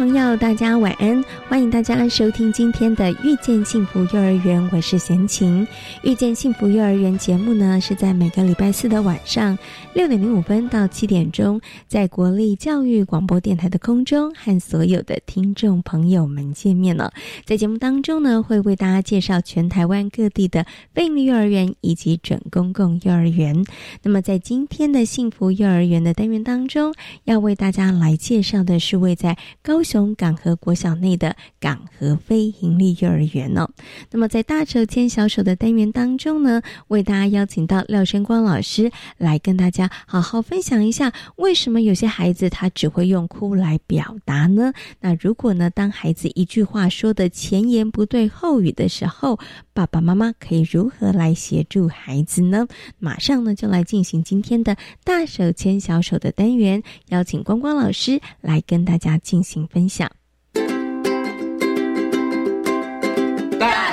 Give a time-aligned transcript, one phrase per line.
[0.00, 1.22] 朋友，大家晚安！
[1.50, 5.66] 欢迎大家收听今天的《遇见幸福幼儿园》，我是贤琴。
[6.04, 9.58] 《遇见幸福幼儿园》节目呢，是在每个礼拜四的晚上
[9.92, 17.12] 六点零五分到七点钟，在国立教育广播电台的空中和所有的听众朋友们见面了。
[17.44, 23.66] 在节目当中呢，会为大家介绍全台湾各地的非营利幼儿园以及准公共幼儿园。
[24.04, 29.82] 那么，在今天的幸福幼儿园的单元当中，要为大家来介绍的是位在高。
[29.82, 33.68] 雄港和国小内的港和非营利幼儿园哦，
[34.10, 44.72] 那么在大手牵小手的单元当中呢，为大家邀请到廖生光老师来跟大家好好分享一下，为什么有些孩子他只会用哭来表达呢？
[45.00, 49.38] 那如果呢，当孩子一句话说的前言不对后语的时候，
[49.72, 52.66] 爸爸妈妈可以如何来协助孩子呢？
[52.98, 59.60] 马上呢，就来进行今天的大手牵小手的单元，邀请光光老师来跟大家进行。
[59.70, 60.10] 分享，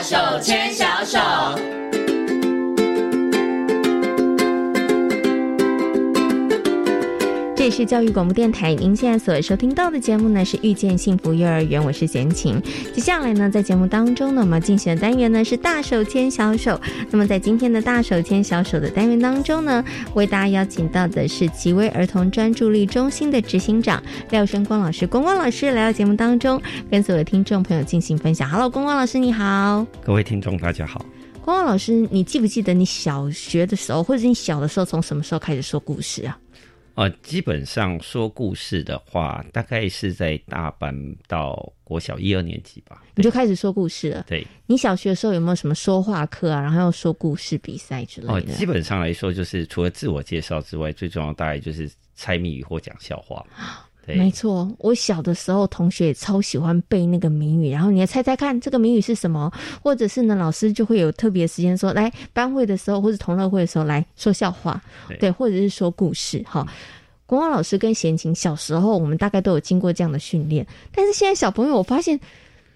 [0.02, 1.87] 手牵小手。
[7.68, 12.62] 里是教育广播电台，您现在所收听到的节目呢是《遇见幸福幼儿园》，我是贤琴。
[12.94, 16.80] 接下来呢，在节目当中呢，我们进行的单元呢是“大手牵小手”。
[17.12, 28.50] 那么在今天的“大手牵小手”的单元当中呢，为大家邀请到的是极威儿童专注力中心的执行长廖生光老师，光光老师来到节目当中，跟所有的听众朋友进行分享。
[28.50, 31.06] Hello，光光老师你好，各位听众大家好。
[31.44, 36.40] 光光老师，你记不记得你小学的时候，或者你小的时候，从什么时候开始说故事啊？
[36.98, 44.26] 呃，基本上说故事的话，大概是在大班到国小一二年级吧，你就开始说故事了。
[44.28, 46.60] 对，你小学的时候有没有什么说话课啊？
[46.60, 48.34] 然后要说故事比赛之类的？
[48.34, 53.46] 哦，基本上来说，就是除了自我介绍之外，最重要大概就是猜谜语或讲笑话。
[54.16, 59.52] 没错，我小的时候同学也超喜欢背那个谜语，然后你来猜猜看这个谜语是什么，
[59.84, 64.82] 或者是呢，老师就会有特别时间说，来班会的时候或者同乐会的时候来说笑话，
[65.20, 66.42] 对，或者是说故事。
[66.48, 66.66] 哈，
[67.26, 72.20] 国光老师跟贤琴小时候我们大概都有经过这样的训练，但是现在小朋友我发现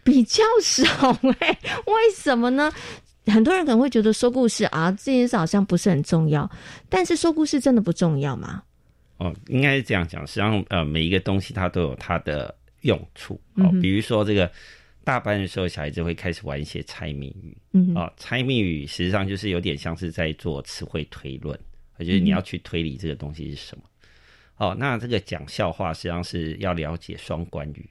[0.04, 2.72] 比较少哎，为什么呢？
[3.28, 6.50] 很多人可能会觉得说故事啊这件事好像不是很重要，
[6.90, 8.64] 但是说故事真的不重要吗？
[9.22, 10.26] 哦，应该是这样讲。
[10.26, 13.40] 实际上，呃，每一个东西它都有它的用处。
[13.54, 14.52] 哦，比如说这个
[15.04, 17.56] 大班的时候，小孩子会开始玩一些猜谜语。
[17.74, 21.56] 嗯，哦，猜谜语实际上就是有点像是在做词汇推论，
[22.00, 23.84] 就是你要去推理这个东西是什么。
[24.58, 27.88] 哦，那这个讲笑话实际上是要了解双关语。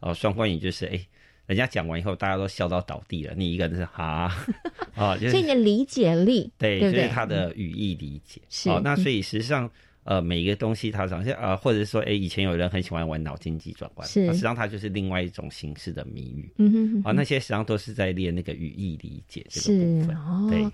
[0.00, 1.00] 哦，双关语就是哎，
[1.46, 4.34] 人家讲完以后，大家都笑到倒地了，你一个人是哈。
[4.98, 8.40] 哦，所以你的理解力，对，就是他的语义理解。
[8.48, 9.70] 是，哦，那所以实际上。
[10.04, 20.72] 呃，每一个东西它好像呃，或者说，哎，以前有人很喜欢玩脑筋急转弯，是，实际上它就是另外一种形式的谜语，嗯哼，啊，那些实际上都是在练那个语义理解这个部分，对。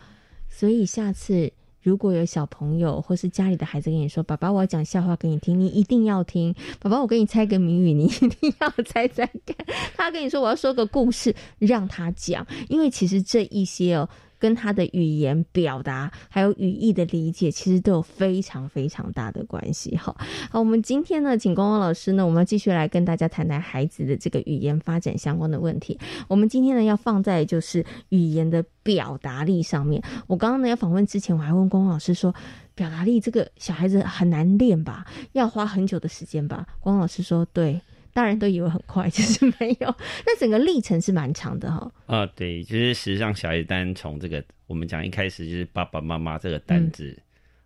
[0.49, 1.53] 所以下次
[1.83, 6.55] 如果有小朋友或是家里的孩子跟你说：“爸爸，我要讲笑话给你听，你一定要听。
[6.81, 9.57] ”“爸爸，我给你猜个谜语，你一定要猜猜看。”
[9.95, 14.09] 他跟你说：“我要说个故事，让他讲。”因为其实这一些哦。
[14.39, 19.97] 跟他的语言表达还有语义的理解，其实都有非常非常大的关系。
[19.97, 20.15] 哈，
[20.51, 25.99] 好，我们今天呢，请光光老师呢，我们要继续来跟大家谈谈孩子的这个语言发展相关的问题。
[26.29, 30.03] 我们今天呢，要放在就是语言的表达力上面。
[30.27, 32.35] 我刚刚呢，要访问之前，我还问光光老师说，
[32.75, 35.05] 表达力这个小孩子很难练吧？
[35.33, 36.67] 要花很久的时间吧？
[36.81, 37.81] 光光老师说，对。
[38.19, 39.95] 大人都以为很快， 其实没有。
[40.27, 41.93] 那整个历程是蛮长的哈。
[42.07, 47.17] 啊，对，就是实际上小孩单从这个我们讲一开始就是爸爸妈妈这个单字，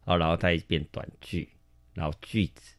[0.05, 1.49] 哦，然后再变短句，
[1.95, 2.77] 然后句子，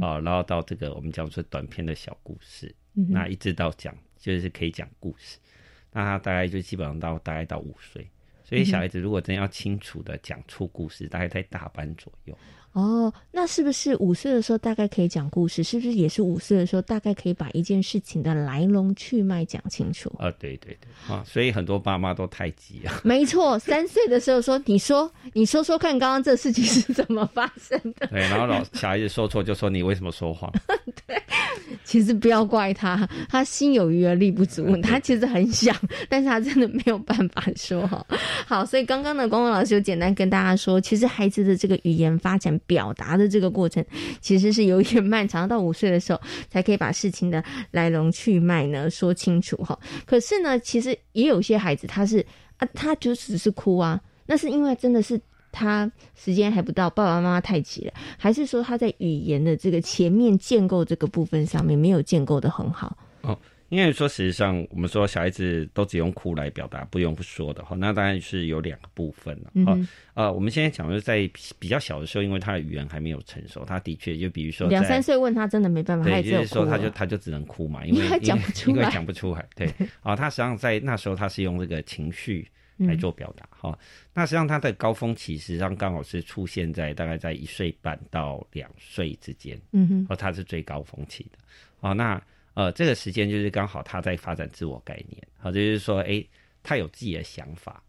[0.00, 5.36] 哦，然后到这个我们讲说短篇的小故事，那一直到讲就是可以讲故事，
[5.92, 8.08] 那他大概就基本上到大概到五岁。
[8.42, 12.36] 所以小孩子如果真要清楚的讲出故事，大概在大班左右。
[12.72, 15.62] 哦，那是不是五岁的时候大概可以讲故事？
[15.64, 20.08] 是不是也是五岁的时候大概可以把一件事情的来龙去脉讲清楚？
[20.18, 22.92] 啊，对对对，啊，所以很多爸妈都太急了。
[23.02, 28.06] 没错，三岁的时候说，你说，你说说看，刚刚这事情是怎么发生的？
[28.06, 30.50] 对，然后老小孩子说错就说你为什么说谎？
[31.06, 31.19] 对，
[31.90, 35.74] 其实不要怪他，他心有余而力不足，他其实很想，
[36.08, 38.06] 但是他真的没有办法说哈。
[38.46, 42.56] 好，所以刚刚呢，光光老师就简单跟大家说，其实孩子的这个语言发展。
[42.66, 43.82] 表达的这个过程
[44.20, 46.20] 其实是有一点漫长，到五岁的时候
[46.50, 49.76] 才可以把事情的来龙去脉呢说清楚哈。
[50.04, 52.24] 可是呢，其实也有些孩子他是
[52.58, 55.18] 啊，他就只是哭啊，那是因为真的是
[55.52, 62.96] 他时间还不到，爸爸妈妈太急了，还是说他在语言的这个前面建构这个部分上面没有建构的很好？
[63.22, 63.38] 哦。
[63.68, 69.50] 因为说，实际上我们说小孩子都只用哭来表达，不用不说的哈，那当然是有两个部分了。
[69.54, 69.86] 嗯。
[70.14, 79.46] 呃，我们现在讲的是在比较小的时候，因为他的语言还没有成熟，他的确就比如说两三岁问他真的没办法，对，就是说他就他就只能哭嘛，因为 他讲不出来，因为讲不出来。
[79.54, 79.72] 对。
[80.00, 82.48] 啊， 他实际上在那时候他是用这个情绪
[82.80, 83.78] 来做表达哈。
[84.12, 89.60] 那实际上他的高峰期实际上刚好是出现在大概在一岁半到两岁之间。
[89.72, 90.06] 嗯哼。
[90.08, 91.38] 哦，他是最高峰期的。
[91.80, 92.22] 哦，那。
[92.54, 96.22] 呃，这个时间就是刚好他在发展自我概念，好，就是说，哎，
[96.64, 97.80] 他有自己的想法，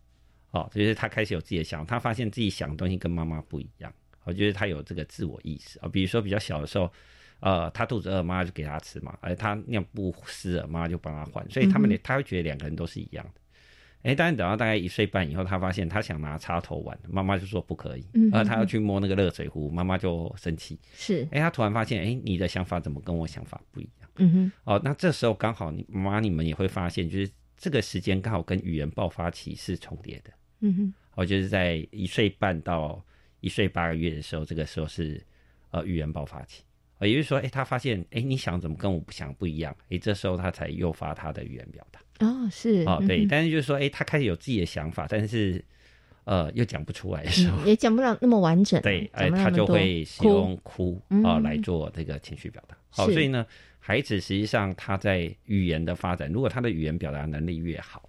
[0.51, 3.91] 哦，就是他开始有自己的想法，他发现自己想的东西跟妈妈不一样，
[4.23, 5.89] 哦，就是他有这个自我意识啊。
[5.91, 6.89] 比如说比较小的时候，
[7.39, 13.40] 呃，他肚子饿，妈妈就给他吃嘛，而他尿布湿了，妈妈就帮他换，所以他们他会觉得两个人都是一样的。
[14.03, 20.79] 哎，但是等到大概一岁半以后，他发现他想拿插头玩，妈妈就说不可以，嗯而他要去摸那个热水壶，妈妈就生气。
[20.93, 24.09] 是，哎，他突然发现，哎，你的想法怎么跟我想法不一样？
[24.17, 30.31] 嗯哼，哦，那这时候刚好你妈你们也会发现，就是这个时间刚好跟语言爆发期是重叠的。
[30.61, 33.03] 嗯哼，哦，就是在一岁半到
[33.39, 35.23] 一岁八个月的时候，这个时候是
[35.69, 36.63] 呃语言爆发期。
[37.01, 39.75] 呃，也就是说，哎，他发现，哎，你想怎么跟我想不一样？
[39.89, 41.99] 哎，这时候他才诱发他的语言表达。
[42.25, 45.61] 哦，是，哦，对，但是就是说，哎，他开始有自己的想法，但是。
[46.23, 48.79] 呃，又讲不出来的时候，也讲不了那么完整。
[48.83, 52.77] 对，哎，他就会使用哭啊来做这个情绪表达。
[52.91, 53.43] 好，所以呢，
[53.79, 58.07] 孩子实际上他在语言的发展，如果他的语言表达能力越好，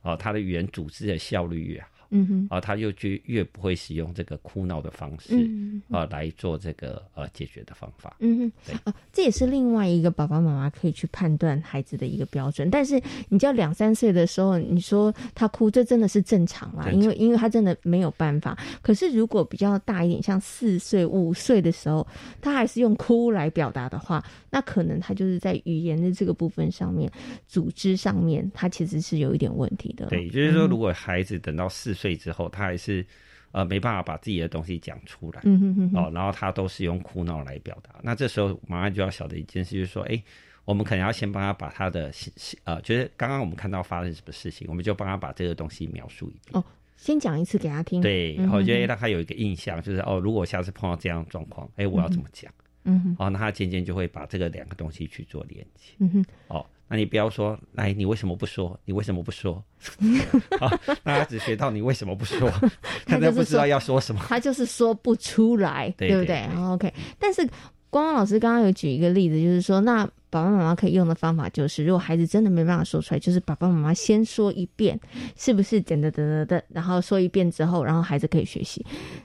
[0.00, 1.88] 哦，他的语言组织的效率越好。
[2.14, 8.14] 嗯哼，啊，他又就越不会使用这个哭闹的方式，嗯啊，来做这个呃解决的方法。
[8.20, 12.68] 嗯哼，对啊，这也是另外一个爸爸妈妈可以去判断孩子的一个标准。
[12.68, 13.00] 但是
[13.30, 18.58] 你叫两三岁的时候，你说他哭，这真的是正常啦，因为因为他真的没有办法。
[18.82, 22.06] 可是如果比较大一点，像四岁、五岁的时候，
[22.42, 27.10] 他还是用哭来表达的话，那可能他就是在语言的这个部分上面、
[27.46, 30.04] 组织上面，他其实是有一点问题的。
[30.08, 31.96] 对，就是说，如果孩子等到四。
[32.01, 33.04] 岁之后，他还是
[33.52, 37.94] 呃没办法把自己的东西讲出来，嗯哼哼，哦，然后他都是用哭闹来表达。
[38.02, 40.22] 那这时候马上就要晓得一件事，就是说，哎，
[40.64, 42.12] 我们可能要先帮他把他的
[42.64, 46.60] 呃，就是刚刚我们看到发生什么事情，我们就帮他把这个东西描述一遍。
[46.60, 46.64] 哦，
[46.96, 52.52] 先讲一次给他听，对，然后就让他有一个印象，就是哦，如果下次碰到这样的状况，哎，我要怎么讲？
[52.84, 55.92] 嗯哼，哦，那他渐渐就会把这个两个东西去做连接。
[55.98, 56.66] 嗯哼，哦。
[56.92, 58.78] 那你不要说，来，你为什么不说？
[58.84, 59.64] 你为什么不说？
[60.60, 60.70] 好，
[61.02, 62.52] 那他只学到你为什么不说，
[63.06, 66.92] 他都不知道要说什么，他就是说不出来，对不对？OK。
[67.18, 67.40] 但是
[67.88, 75.00] 光光老师刚刚有举一个例子，就是说，那爸爸妈妈可以用的方法就是，如果孩子真的没办法说出来，就是爸爸妈妈先说一遍，
[75.34, 75.80] 是不是？
[75.80, 78.84] 等等等等等，然后说一遍之后，然后孩子可以学习。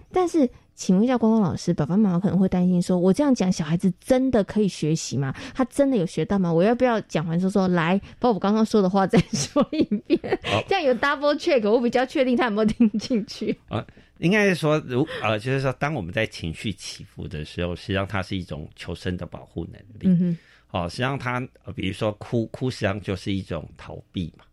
[0.10, 0.50] 但是。
[0.78, 5.34] 请问一下，光光老师，爸爸妈妈可能会担心，说我这样讲，小孩子真的可以学习吗？
[5.56, 6.54] 他真的有学到吗？
[6.54, 10.20] 我要不要讲完说说，来把我刚刚说的话再说一遍？
[10.70, 13.58] 这样有 double check，我比较确定他有没有听进去。
[13.70, 13.84] 啊，
[14.20, 20.08] 应该是说，如呃，就是说，当我们在情绪起伏的时候，实际上它是一种求生的保护能力。
[20.08, 20.38] 嗯哼，
[20.70, 21.40] 哦，实际上他，
[21.76, 24.46] 比如说哭哭，实际上就是一种逃避嘛，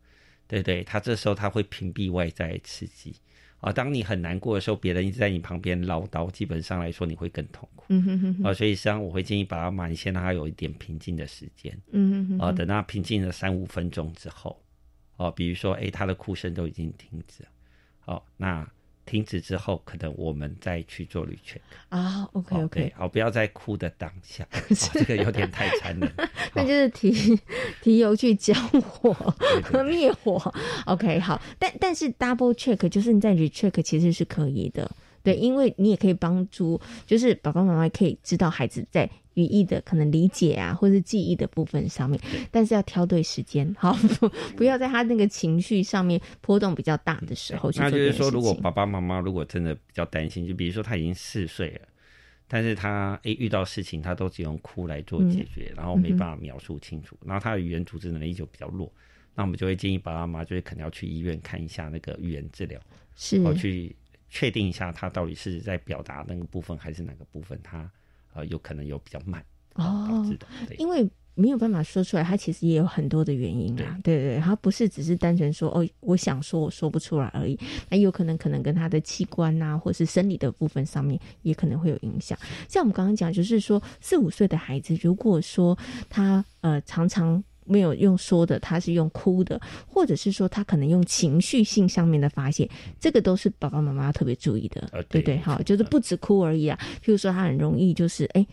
[0.48, 0.82] 对对？
[0.84, 3.14] 他这时候他会屏蔽外在刺激。
[3.64, 7.86] 啊，当你很难过的时候，别人一直在你旁边唠叨，基本上来说你会更痛苦。
[7.88, 8.44] 嗯哼哼。
[8.44, 11.74] 啊，所以实际上我会建议把他慢先让他有一点平静的时间。
[11.92, 12.46] 嗯哼哼。
[12.46, 14.62] 啊，等他平静了三五分钟之后，
[15.16, 17.48] 哦，比如说，哎，他的哭声都已经停止了，
[18.04, 18.68] 哦，那。
[19.06, 22.28] 停止之后，可能我们再去做旅圈啊。
[22.32, 24.46] OK OK，好，不要在哭的当下，
[24.92, 26.10] 这个有点太残忍。
[26.54, 27.38] 那就是提
[27.82, 29.12] 提油去浇火
[29.62, 30.52] 和灭火。
[30.86, 34.90] OK，好，但但是 double check 就是你在 recheck 其实是可以的。
[35.22, 43.96] 对，因为你也可以帮助，就是爸爸妈妈可以知道孩子在语义的可能理解啊，或是记忆的部分上面，但是要挑对时间， 好，
[44.56, 47.84] 不要在他那个情绪上面波动比较大的时候去做。
[47.84, 51.88] 那就是说，如果爸爸妈妈如果真的比较担心，就比如说他已经四岁了，
[52.48, 58.92] 但是他诶遇到事情他都只用哭来做解决，然后没办法描述清楚，然后他的语言组织能力就比较弱，
[59.34, 62.80] 那我们就会建议爸爸妈妈就是可能要去医院看一下那个语言治疗，
[63.16, 63.94] 是，我去
[64.28, 67.90] 确定一下他到底是在表达那个部分还是哪个部分他
[68.34, 70.46] 呃有可能有比较慢哦导致的，
[70.78, 71.08] 因为。
[71.36, 73.98] 没有办法说出来，他其实也有很多的原因啦。
[74.04, 77.58] 对对，他不是只是单纯说哦，我想说我说不出来而已。
[77.88, 82.38] 那有可能可能跟他的器官啊，或是生理的部分上面也可能会有影响。
[82.68, 85.76] 像我们刚刚讲，就是说四五岁的孩子，如果说
[86.08, 92.68] 他呃常常没有用说的，他是用哭的，或者是说他可能用情绪性上面的发泄，
[93.00, 95.38] 这个都是爸爸妈妈要特别注意的，对对？
[95.38, 96.78] 好，就是不止哭而已啊。
[97.04, 98.46] 譬如说他很容易就是哎。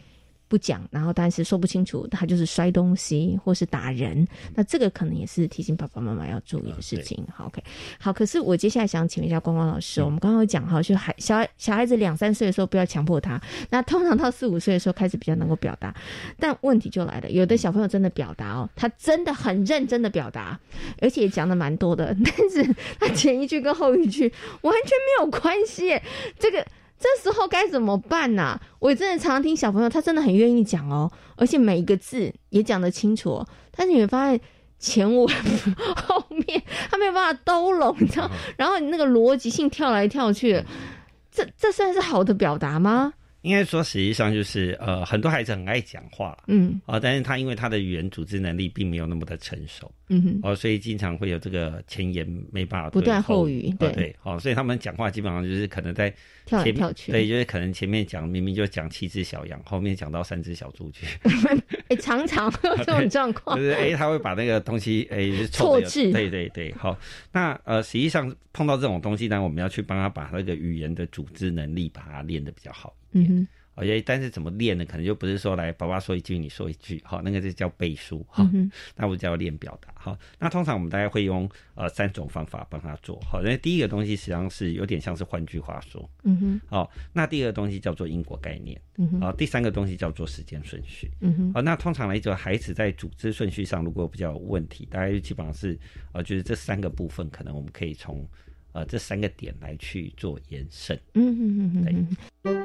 [0.52, 7.26] 不讲，然后但是说不清楚，他就是摔东西或是打人，那这个可能也是提醒爸爸妈妈要注意的事情。
[7.34, 7.64] 好，OK，
[7.98, 8.12] 好。
[8.12, 15.96] 可是我接下来想请问一下光光老师，我们刚刚讲哈，就孩小小孩子两三岁的时候不要强迫他，那通常到四五岁的时候开始比较能够表达，
[16.38, 20.60] 但问题就来了，有的小朋友真的表达哦，他真的很认真的表达，
[21.00, 24.24] 而且讲的蛮多的，但是他前一句跟后一句
[24.62, 25.98] 完全没有关系，
[26.38, 26.68] 这个。
[27.02, 28.60] 这时候该怎么办呢？
[28.78, 33.44] 我真的常常听小朋友，他真的很愿意讲哦，而且每一个字也讲得清楚。
[33.76, 34.40] 但是你会发现
[34.78, 35.28] 前文
[35.96, 38.30] 后面他没有办法兜拢，你知道？
[38.56, 40.64] 然后你那个逻辑性跳来跳去，
[41.32, 43.14] 这这算是好的表达吗？
[43.42, 53.92] 应该说，实际上就是呃，很多孩子很爱讲话，嗯，啊，但是他因为他的语言组织能力并没有那么的成熟，嗯哼，哦，所以经常会有这个前言没办法不断后语，对。
[53.94, 56.14] 对，哦，所以他们讲话基本上就是可能在
[56.46, 61.08] 跳来跳去，对，就是可能前面讲明明就讲七只小羊，后面讲到三只小猪去，
[61.90, 66.96] 哎，常常 这种状况，就是哎，他会把那个东西哎错字，对对对，好，
[67.32, 72.94] 那呃，实际上碰到这种东西呢，我们要去帮他把那个语言的组织能力把它练得比较好。
[73.14, 74.86] 嗯哼，而且但是怎么练呢？
[74.86, 78.50] 可能就不是说来爸爸说一句，你说一句，好，那个就叫背书哈。
[78.96, 80.18] 那我叫练表达哈。
[80.40, 83.20] 那通常我们大家会用呃三种方法帮他做。
[83.22, 86.62] 好，那第一个东西实际上是有点像是换句话说，嗯哼。
[86.68, 89.22] 好，那第二个东西叫做因果概念，嗯哼。
[89.22, 91.54] 好，第三个东西叫做时间顺序，嗯哼。
[91.54, 95.80] 好，那通常来讲，孩子在组织顺序上如果比较有问题，大概基本上是
[96.12, 98.28] 呃，就是这三个部分，可能我们可以从。
[98.74, 100.98] 呃，这三个点来去做延伸。
[101.14, 102.08] 嗯嗯嗯
[102.44, 102.58] 嗯，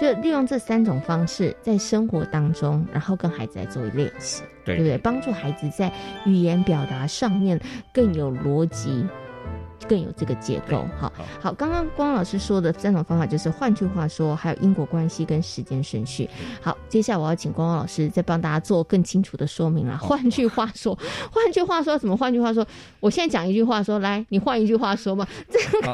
[0.00, 4.98] 就利用这三种方式，在生活当中，然后跟孩子来做练习，对不对？
[4.98, 5.92] 帮助孩子在
[6.26, 7.60] 语言表达上面
[7.92, 9.04] 更有逻辑。
[9.88, 11.52] 更有这个结构，好好。
[11.52, 16.28] 刚刚光老师说的三种方法，就是换句话说，还有因果关系跟时间顺序。
[16.60, 19.96] 好，接下来我要请光光老师再帮大家做更清楚的说明了。
[19.98, 20.98] 换句话说，
[21.30, 22.16] 换句话说， 怎么？
[22.16, 22.66] 换句话说，
[23.00, 25.26] 我现在讲一句话，说来，你换一句话说嘛。
[25.48, 25.92] 这个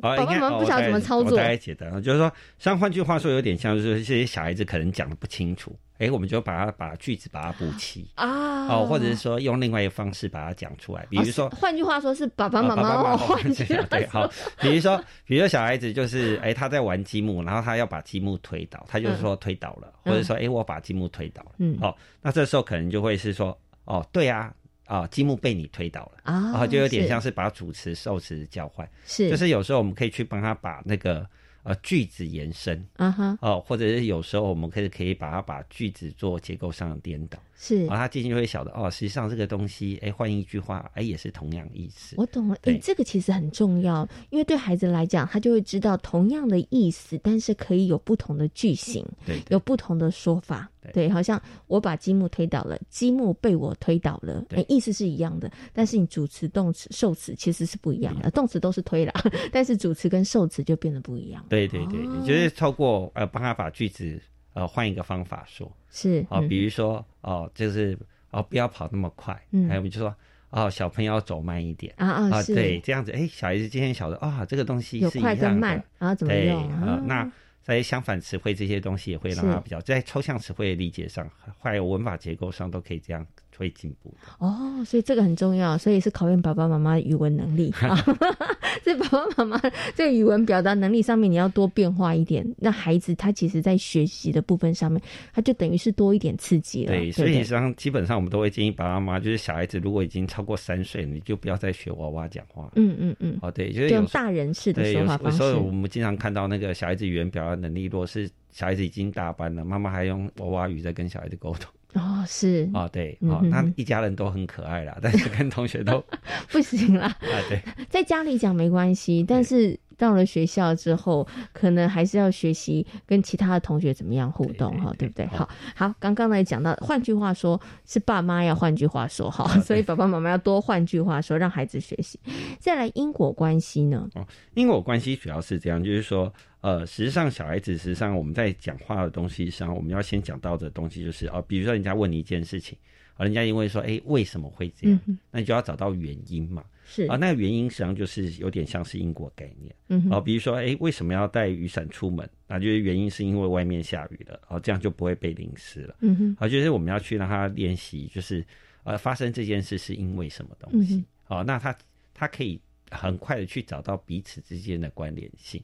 [0.00, 1.36] 爸爸妈妈不晓得怎么操作。
[1.36, 5.76] 大家简单，就是说，像换句话说，有点像是这些小孩子可能讲的不清楚。
[5.98, 14.28] 哎，我们就把它把句子把它补齐啊，哦，或者是说用另外一个方式把它讲出来，比如说，换句话说是爸爸妈妈换句对，好，
[14.60, 24.52] 比如说，比如说小孩子就是哎他在玩积木，然后他要把积木推倒，他就是说推倒了，或者说哎我把积木推倒了，嗯，哦，那这时候可能就会是说哦对啊，
[24.86, 31.24] 啊积木被你推倒了啊，然后就有点像是把主词受词交换，是，就是有时候我们可以去帮他把那个。
[31.64, 37.38] 呃，句子延伸，啊哈，哦，或者是有时候我们可以可以把它把句子做结构上的颠倒。
[37.56, 42.16] 是，然后他进去就会晓得哦，实际上这个东西，哎，换一句话，哎，也是同样意思。
[42.18, 59.12] 我懂了，哎，这个其实很重要，因为对孩子来讲，他就会知道同样的意思，但是可以有不同的句型，对，有不同的说法，对，好像我把积木推倒了，积木被我推倒了，哎，意思是一样的，但是你主词、动词、受词其实是不一样的，动词都是推了，
[59.52, 61.44] 但是主词跟受词就变得不一样。
[61.48, 64.20] 对对对，就是透过呃，帮他把句子。
[64.54, 67.98] 呃，换一个方法说，是哦，比如说哦，就是
[68.30, 70.14] 哦，不要跑那么快，嗯，还有就说
[70.50, 77.02] 哦，小朋友要走慢一点啊啊，对，这样子，哎，小孩子今天晓得啊，这个东西是一样的慢，然后怎么用啊？
[77.04, 77.30] 那
[77.62, 81.28] 在相反词汇这些东西也会让他比较在抽象词汇的理解上，
[81.60, 83.26] 还有文法结构上都可以这样。
[83.56, 87.96] 会进步哦，所以这个很重要，所以是考验爸爸妈妈语文能力啊。
[88.82, 92.46] 这爸爸妈妈在语文表达能力上面，你要多变化一点。
[92.58, 95.00] 那孩子他其实在学习的部分上面，
[95.32, 96.92] 他就等于是多一点刺激了。
[96.92, 102.70] 对，所以上基本上我们都会建议爸爸妈妈，就是小孩子如果已经超过三岁，你就不要再学娃娃讲话。
[102.76, 103.38] 嗯嗯嗯。
[103.40, 105.42] 哦，对，就是用大人式的说话方式。
[105.42, 111.68] 有时候我们经常看到那个小孩子语言表达能力弱，是小孩子已经大班了，妈妈还用娃娃语在跟小孩子沟通。
[111.94, 116.02] 哦，是哦，对，哦，那一家人都很可爱啦，但是跟同学都
[116.50, 117.06] 不行啦。
[117.18, 117.18] 啊，
[117.48, 125.26] 对，在家里讲没关系，但是到了学校之后，可能还是要学习跟其他的同学怎么样互动哈，对不对？
[125.26, 132.18] 好好，刚刚呢讲到，换句话说是爸妈要换句话说哈， 所以爸爸妈妈要多换句话说，让孩子学习。
[132.58, 134.08] 再来因果关系呢？
[134.14, 142.76] 哦，因果关系主要是这样，就是说，呃，实际上小孩子实际上我们在讲话的东西上，我们要先讲到的东西就是哦，比如说人家问你一件事情。
[143.16, 145.00] 啊，人家因为说，哎，为什么会这样？
[145.30, 146.64] 那你就要找到原因嘛。
[146.86, 149.74] 是啊，那个原因实际上就是有点像是因果概念。
[149.88, 152.28] 嗯，啊，比如说，哎，为什么要带雨伞出门？
[152.46, 155.96] 那就是原因是因为外面下雨了，哦，这样就不会被淋湿了。
[156.00, 158.44] 嗯哼，啊，就是我们要去让他练习，就是
[158.82, 161.02] 呃，发生这件事是因为什么东西？
[161.28, 161.74] 哦，那他
[162.12, 165.62] 他可以很快的去找到彼此之间的关联性。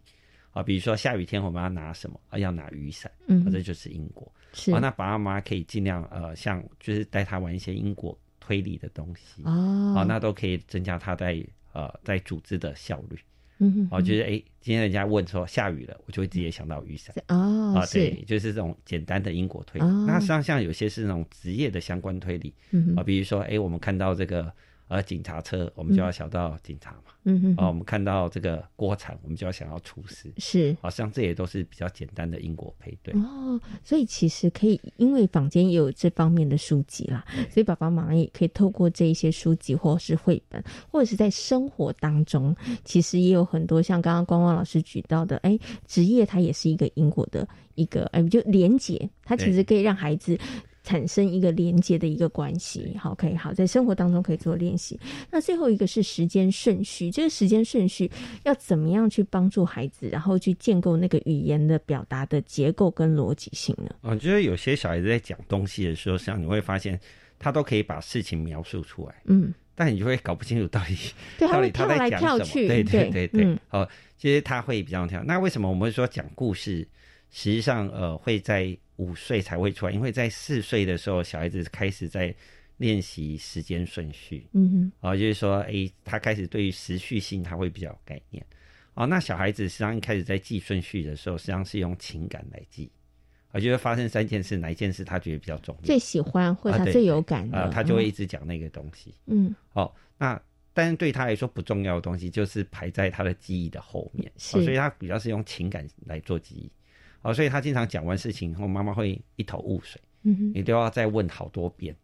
[0.53, 2.19] 啊，比如说下雨天我们要拿什么？
[2.31, 3.13] 啊，要拿雨伞。
[3.27, 4.33] 嗯，这就是因果。
[4.53, 11.43] 是啊，那爸爸妈妈可以尽量呃，像就是带他玩一些因果推理的东西哦，啊，那都可以增加他在
[11.73, 13.19] 呃在组织的效率。
[13.59, 17.15] 嗯，哦，就是哎，今天人家问说下雨了，我就会直接想到雨伞。
[17.29, 19.87] 哦，啊，对，就是这种简单的因果推理。
[20.07, 22.55] 那实际上像有些是那种职业的相关推理。
[22.71, 24.53] 嗯，啊，比如说哎，我们看到这个。
[24.91, 27.13] 而警察车，我们就要想到警察嘛。
[27.23, 27.55] 嗯哼。
[27.57, 30.33] 哦，我们看到这个锅铲，我们就要想到厨师。
[30.39, 30.77] 是。
[30.83, 33.15] 好像这也都是比较简单的因果配对。
[33.15, 42.55] 哦，所以其实可以，因为坊间也有这方面的书籍啦，所以爸爸妈妈也可以透过这一些书籍，或是绘本，或者是在生活当中，
[42.85, 45.57] 其实也有很多像刚刚光光老师举到的，哎，
[45.87, 50.37] 职业它也是一个因果的一个，哎，就连结，它其实可以让孩子。
[50.83, 54.99] 产生一个连接的一个关系，好，可以好，在生活当中可以做练习。
[55.31, 58.11] 那最后一个是时间顺序，这个时间顺序
[58.45, 63.95] 要怎么样去帮助孩子，然后去建构那个语言的表达的结构跟逻辑性呢？
[64.01, 66.99] 我觉得有些小孩子在讲东西的时候，像你会发现
[67.39, 70.97] 他都可以把事情描述出来，嗯，但你就会搞不清楚到底
[71.39, 75.23] 到底他在讲什么，对对对对，好，其实他会比较跳。
[75.25, 76.87] 那为什么我们会说讲故事，
[77.31, 78.77] 实际上呃会在。
[79.01, 82.35] 五岁才会出来，因为在四岁的时候，小孩子开始在
[82.77, 84.47] 练习时间顺序。
[84.53, 88.45] 嗯哼，啊，就是说，哎，他开始对于时序性他会比较有概念。
[88.93, 92.93] 哦，那小孩子实际上一开始在记顺序的时候，实际上是用情感来记。
[93.53, 99.15] 我觉得发生三件事，哪一件事他觉得比较重要，最喜欢或者他最有感啊，他就会一直讲那个东西。
[99.29, 100.39] 嗯，哦，那
[100.75, 106.71] 但是对他来说不重要的东西，就是排在他的记忆的后面，所以他比较是用情感来做记忆。
[107.23, 111.95] 哦，所以他经常讲完事情后，妈妈会一头雾水，嗯你都要再问好多遍，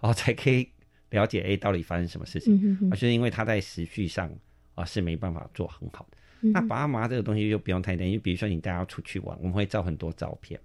[0.00, 0.66] 哦，才可以
[1.10, 2.58] 了解哎，到底发生什么事情。
[2.62, 4.32] 嗯而是因为他在时序上
[4.74, 6.16] 啊是没办法做很好的。
[6.52, 10.58] 那爸妈这个东西就不用太担心，比如说你带他出去玩，我们会照很多照片，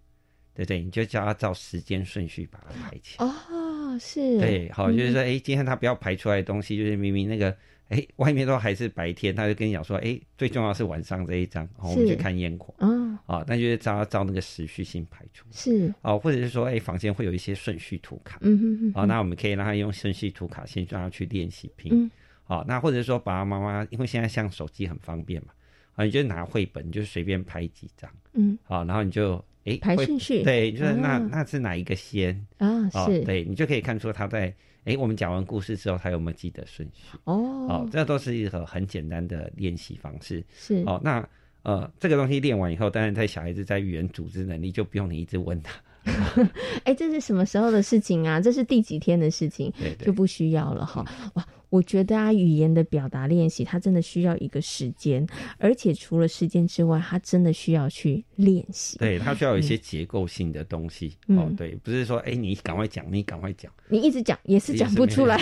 [0.53, 0.81] 对不对？
[0.81, 3.25] 你就叫他照时间顺序把它排起来。
[3.25, 4.39] 哦，是。
[4.39, 7.55] 对，好，就是说，哎，今天他不要排出来的东西，就是明明那个。
[7.89, 12.73] 哎，外面都还是白天，他就跟你讲说，哎，最重要是晚上这一张，我们去看烟火。
[12.79, 15.45] 嗯，啊，那就是照照那个时序性排出。
[15.51, 18.39] 是，哦，或者是说，哎，房间会有一些顺序图卡。
[18.41, 18.91] 嗯哼哼。
[18.93, 21.89] 哦，那我们可以让他用顺序图卡先让他去练习拼。
[21.93, 22.11] 嗯。
[22.43, 25.53] 好，那或者说爸爸妈妈，因为现在像手机很方便嘛，
[25.95, 28.11] 啊，你就拿绘本，你就随便拍几张。
[28.33, 28.59] 嗯。
[28.63, 30.43] 好，然后你就哎排顺序。
[30.43, 32.45] 对，就是那那是哪一个先？
[32.57, 33.23] 啊，是。
[33.23, 34.53] 对你就可以看出他在。
[34.87, 37.17] 哎，我们讲完故事之后，他有没有记得顺序？
[37.25, 37.35] 哦，
[37.67, 40.41] 哦，这都是一个很简单的练习方式。
[40.55, 41.27] 是哦，那
[41.63, 45.73] 呃，这个东西练完以后，当然在小孩子在语言组织能力就不用你一直问他。
[46.85, 48.39] 哎，这是什么时候的事情啊？
[48.39, 49.69] 这是第几天的事情？
[49.77, 51.05] 对对就不需要了哈。
[51.33, 51.45] 哇。
[51.69, 55.27] 我觉得啊，语言的表达练习，它真的需要一个时间，
[55.57, 58.97] 而且除了时间之外，它真的需要去练习。
[58.97, 61.17] 对，它需要有一些结构性的东西。
[61.27, 65.37] 哦，对，不是说，哎，你赶快讲，你赶快讲，你一直讲也是讲不出来，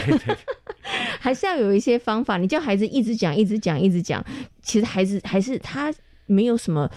[1.20, 2.38] 还是要有一些方法。
[2.38, 4.26] 你叫孩子一直讲，一直讲，一直讲，
[4.62, 5.94] 其实孩子还是他
[6.26, 6.90] 没有什么。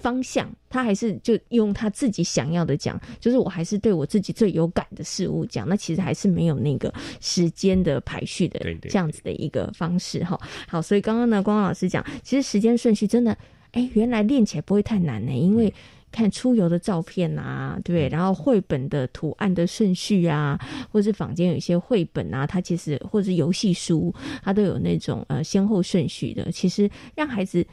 [0.00, 8.58] 方向，他还是就用他自己想要的讲，就是我还是对我自己最有感的事物讲，那其实还是没有那个时间的排序的
[8.88, 10.40] 这样子的一个方式哈。
[10.66, 13.36] 好，所以刚刚呢，光光老师讲，其实时间顺序真的，
[13.72, 15.72] 哎，原来练起来不会太难呢，因为
[16.10, 20.58] 看出游的照片啊，对，然后绘本的图案的顺序啊，
[20.90, 27.66] 或是坊间有一些绘本啊，它其实或者游戏书，它都有那种呃先后顺序的，其实让孩子。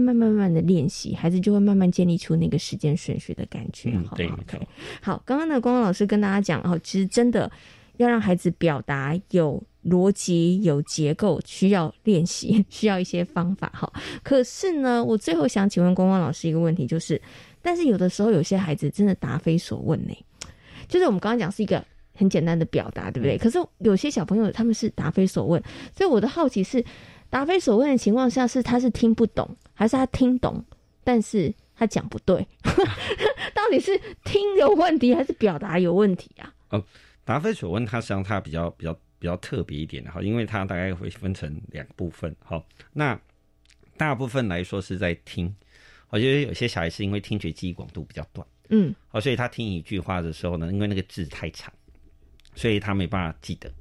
[0.00, 3.90] 慢慢慢慢的练习，孩子就会慢慢建立出那个时间顺序的感觉。
[3.94, 4.66] 嗯，对，OK。
[5.00, 7.50] 好，刚刚呢，光光老师跟大家讲哦，其实真的
[7.96, 13.70] 要让孩子表达有逻辑、有结构，需要练习， 需要一些方法。
[13.74, 17.20] 哈，可是呢，我最后想请问光光老师一个问题，就是，
[17.60, 20.14] 但是有的时候有些孩子真的答非所问呢，
[20.88, 23.36] 就是我们刚刚讲是一个很简单的表达，对不对？
[23.36, 25.62] 可是有些小朋友他们是答非所问，
[25.96, 26.84] 所以我的好奇是，
[27.32, 30.62] 答非所问的情况下，是他是听不懂，还是他听懂，
[31.02, 32.46] 但是他讲不对？
[33.56, 36.52] 到底是听有问题，还是表达有问题啊？
[36.68, 36.84] 哦，
[37.24, 42.36] 答非所问，它实际上它比较比较比较特别一点哈，因为它大概会分成两部分。
[42.44, 43.18] 好，那
[43.96, 45.54] 大部分来说是在听，
[46.10, 51.72] 我觉得有些小孩是因为听觉记忆广度比较短，嗯，好，所以他听一句话的时候呢，因为那个字太长，
[52.54, 53.72] 所以他没办法记得，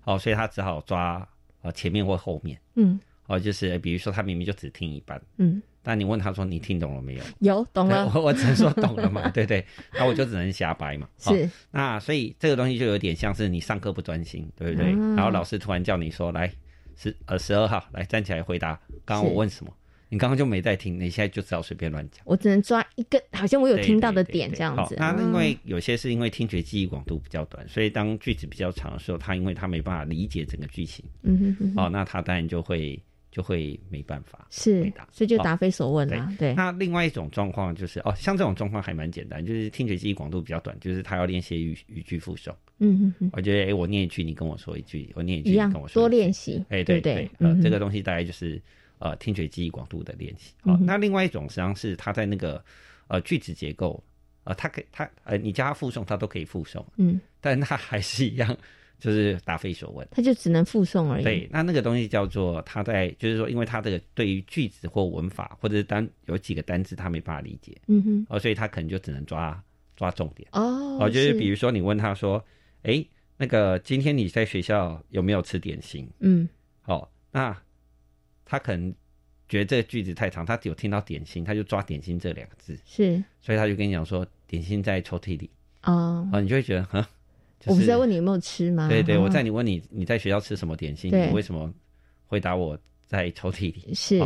[0.00, 1.28] 好，所以他只好抓
[1.64, 5.60] 呃前面或后面，嗯，哦，就是比如说他明明就只听一半，嗯。
[5.86, 9.62] 但你问他说：“你听懂了没有？”有懂了，我我只能说懂了嘛， 对对？
[9.92, 11.06] 那我就只能瞎掰嘛。
[11.18, 14.92] 是，那所以这个东西就有点像是你上课不专心，对不对？
[15.14, 16.50] 然后老师突然叫你说：“来，
[16.96, 19.70] 十呃十二号，来站起来回答刚刚我问什么？”
[20.14, 22.22] 你刚刚就没在听，你现在就只好随便乱讲。
[22.24, 24.94] 我只能抓一个好像我有听到的点这样子。
[24.96, 32.96] 那因为有些是因为听觉记忆广度比较短，所以当句子比较长的时候，他因为他没办法理解整个剧情，嗯哼哼，哦，那他当然就会。
[33.34, 36.32] 就会没办法是，所以就答非所问了。
[36.38, 42.52] 对，那另外一种状况就是哦，像这种状况还蛮简单，就是听觉记忆广度比较短，就是他要练习语语句复诵。
[42.78, 46.64] 嗯嗯嗯，我觉得哎，我念一句，你跟我说一句，我念一句，一样跟我说多练习。
[46.68, 48.62] 哎，对对，呃，这个东西大概就是
[49.04, 50.54] 呃听觉记忆广度的练习。
[50.62, 52.64] 好，那另外一种实际上是他在那个
[53.06, 54.02] 呃句子结构，
[54.44, 56.82] 呃，他可以他呃你叫他复诵，他都可以复诵。
[56.96, 58.56] 嗯， 但他还是一样。
[59.00, 61.24] 就是答非所问，他就只能附送而已。
[61.24, 69.62] 对，那那个东西叫做他在，就是说，因为他这个对于句子或文法或者是单有几个单字他没办法理解，嗯哼，哦，所以他可能就只能抓
[69.94, 70.48] 抓重点。
[70.52, 72.42] 哦，哦，就是比如说你问他说，
[72.84, 73.04] 哎，
[73.36, 76.08] 那个今天你在学校有没有吃点心？
[76.20, 76.48] 嗯，
[76.86, 77.54] 哦，那
[78.54, 78.94] 他可能
[79.48, 85.50] 觉得这个句子太长，他有听到点心，他就抓点心这两个字，是，所以他就跟你讲说，点心在抽屉里。
[85.82, 87.04] 哦，哦，你就会觉得，哼。
[87.66, 88.88] 我不是在问你有没有吃吗？
[88.88, 91.10] 对对，我在你问你你在学校吃什么点心？
[91.10, 91.72] 你为什么
[92.26, 93.92] 回答我在抽屉里？
[93.94, 94.18] 是，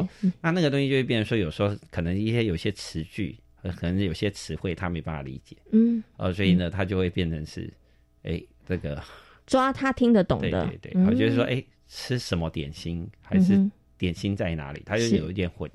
[0.42, 3.38] 那那个东西就会变成说，有时候可能一些有些词句，
[3.76, 7.72] 可能有些词汇他没办法理解，嗯，呃，所以呢，他就会变成是，
[8.24, 9.00] 哎，这个
[9.46, 13.54] 抓他听得懂的，对对对，我就是说，哎，吃什么点心，还是
[13.98, 14.82] 点心在哪里？
[14.86, 15.70] 他就有一点混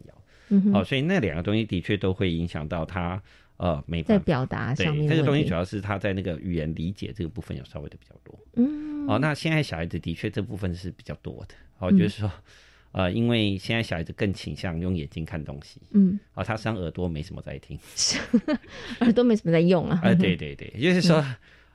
[0.49, 3.21] 淆，哦，所以那两个东西的确都会影响到他。
[3.57, 8.37] 呃，没在表达上面，这个东西主要是他在那个语言理解这个部分有稍微的比较多。
[8.55, 11.53] 嗯，哦，那现在小孩子的确这部分是比较多的。
[11.77, 12.31] 哦，就是说，
[12.91, 15.79] 呃，因为现在小孩子更倾向用眼睛看东西。
[15.91, 17.79] 嗯，哦，他实际上耳朵没什么在听，
[19.01, 20.01] 耳朵没什么在用啊。
[20.03, 21.23] 啊，对对对，就是说，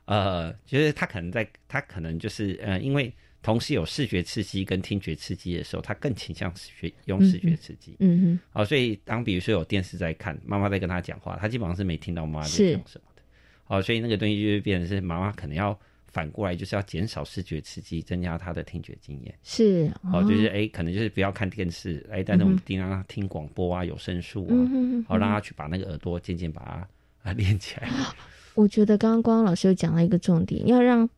[0.05, 3.11] 呃，就是他可能在，他可能就是呃，因为。
[3.41, 7.95] 同时有视觉刺激跟听觉刺激的时候，他更倾向学用视觉刺激。
[7.99, 8.39] 嗯哼。
[8.51, 13.21] 好，所以当比如说有电视在看，妈妈在跟他讲话，他基本上是没听到妈妈在讲什么的。
[13.63, 19.33] 好，所以那个东西就会变成是妈妈可能要反过来，就是要减少视觉刺激，增加他的听觉经验。
[19.41, 19.89] 是。
[20.03, 24.53] 好，就是哎，可能就是不要看电视，哎，但是我们尽量让他听广播啊，有声书啊，
[25.07, 26.61] 好让他去把那个耳朵渐渐把
[27.23, 27.89] 它啊 练起来。
[28.55, 31.09] 我觉得刚刚光光老师有讲到一个重点，要让。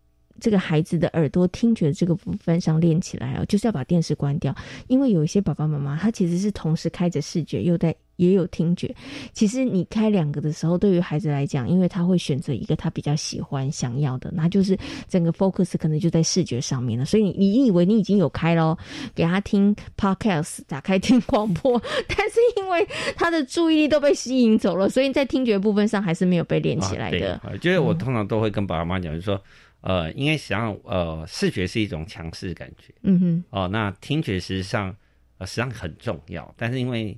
[0.41, 4.53] 这个孩子的耳朵听觉这个部分上练起来哦，就是要把电视关掉，
[4.87, 8.93] 因为有一些爸爸妈妈他其实是同时开着视觉又在也有听觉。
[9.33, 14.77] 其实你开两个的时候，对于孩子来讲，因为他会选择一个他比较喜欢想要的，那就是
[15.07, 17.05] 整个 focus 可能就在视觉上面了。
[17.05, 18.77] 所以你你以为你已经有开咯，
[19.13, 27.39] 给他听 podcast，打开听广播， 但是因为他的注意力都被吸引走了，所以在听觉部分上还是没有被练起来的。
[27.61, 29.41] 就是我通常都会跟爸爸妈妈讲，就是说。
[29.81, 34.95] 呃，应该实际上，呃，视觉是一种强势感觉，嗯哼，哦，那听觉实际上，
[35.39, 37.17] 呃，实际上很重要，但是因为，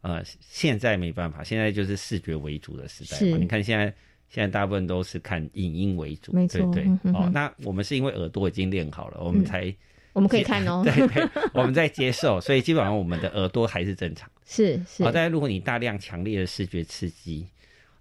[0.00, 3.86] 呃，现在没办法，现在就是视觉为主的时代嘛，你看现在，
[4.28, 9.74] 现在大部分都是看影音为主，没错，对，哦，那我们是因为耳朵已经练好了，我们才，
[10.12, 17.44] 我们可以看哦，对对，我们在接受，所以基本上我们的耳朵还是正常，是是，哦，但是如果你大量强烈的视觉刺激，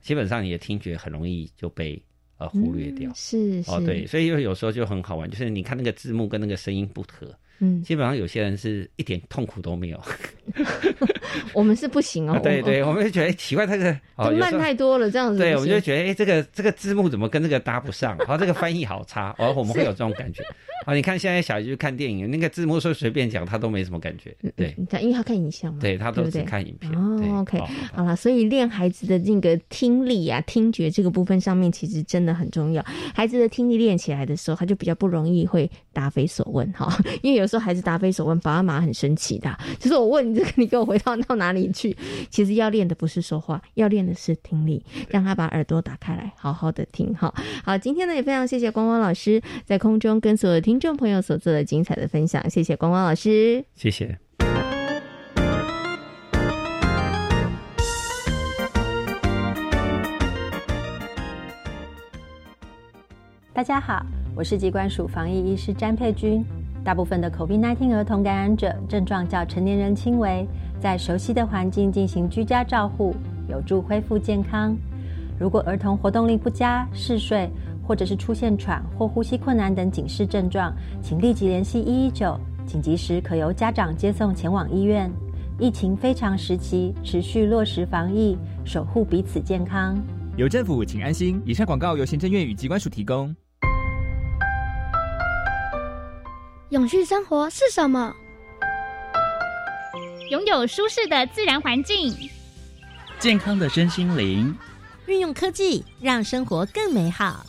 [0.01, 1.99] 基本上你的听觉很容易就被。
[2.43, 3.11] 呃，忽略掉。
[3.15, 10.01] 是哦，对，所以有有时候就很好玩，就是你看那个字幕跟那个声音不合，嗯，基本上有些人是一点痛苦都没有，
[11.53, 13.97] 我们是不行哦， 对对，我们就觉得奇怪，这个
[14.37, 18.17] 慢太多了，这样子，对，我们就觉得哎，这个这个字幕怎么跟这个搭不上？
[18.19, 20.43] 然后这个翻译好差，哦， 我们会有这种感觉。
[20.85, 24.35] 啊，你看现在小孩去看电影，那个字幕说随便讲，他都没什么感觉。
[24.57, 26.91] 对，因为他看影像嘛，对他都是看影片。
[26.93, 27.57] 哦，OK，
[27.93, 32.83] 好了，所以练孩子的那个听力啊、听觉这个部分上面，其实真的很重要。
[33.15, 36.93] 孩子的听力练起来的时候，他就比较不容易会答非所问哈。
[37.21, 39.55] 因为有时候孩子答非所问，爸爸妈妈很生气的。
[39.79, 41.95] 就是我问你这个，你给我回到到哪里去？
[42.29, 47.13] 其实要练的不是说话，要练的是听力，让他把耳朵打开来，好好的听。
[47.13, 54.17] 哈，好，今天呢也非常谢谢光光老师在空中跟所有听众朋友所做的精彩的分享，谢谢光光老师，谢谢。
[63.55, 64.03] 大家好，
[64.35, 66.43] 我是疾管署防疫医师詹佩君。
[66.83, 70.45] 大部分的 COVID-19 儿童感染者症状较成年人轻微，
[70.79, 73.15] 在熟悉的环境进行居家照护，
[73.47, 74.75] 有助恢复健康。
[75.39, 77.49] 如果儿童活动力不佳、嗜睡，
[77.87, 85.09] 或者是出现喘或呼吸困难等警示症状，请立即联系一一九，紧急时可由家长接送前往医院。
[85.59, 89.97] 疫情非常时期，持续落实防疫，守护彼此健康。
[90.35, 91.41] 有政府，请安心。
[91.45, 93.33] 以上广告由行政院与机关署提供。
[96.73, 98.15] 永续生活是什么？
[100.31, 102.11] 拥有舒适的自然环境，
[103.19, 104.57] 健康的身心灵，
[105.05, 107.45] 运用科技让生活更美好。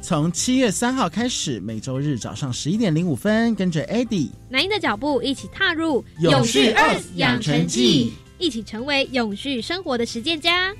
[0.00, 10.72] 从七月三号开始，每周日早上十一点零五分，跟着 Eddie 南英的脚步，一起踏入永续 Earth 养成记，一起成为永续生活的实践家。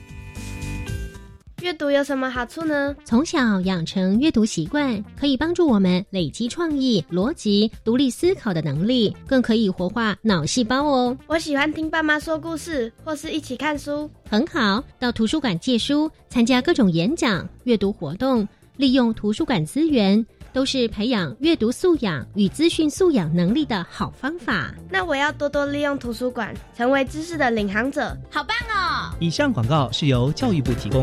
[1.64, 2.94] 阅读有什么好处呢？
[3.06, 11.16] 从小养成阅读习惯，可以帮助我们累积创意、逻辑、独立思考的能力，更可以活化脑细胞哦。
[11.26, 14.10] 我喜欢听爸妈说故事，或是一起看书。
[14.28, 18.46] 很好，到图书馆借书，参加各种演讲、阅读活动，
[18.76, 20.22] 利用图书馆资源，
[20.52, 24.74] 都是培养阅读素养与资讯素养能力的好方法。
[24.90, 28.14] 那我要多多利用图书馆，成为知识的领航者。
[28.30, 29.16] 好棒哦！
[29.18, 31.02] 以上广告是由教育部提供。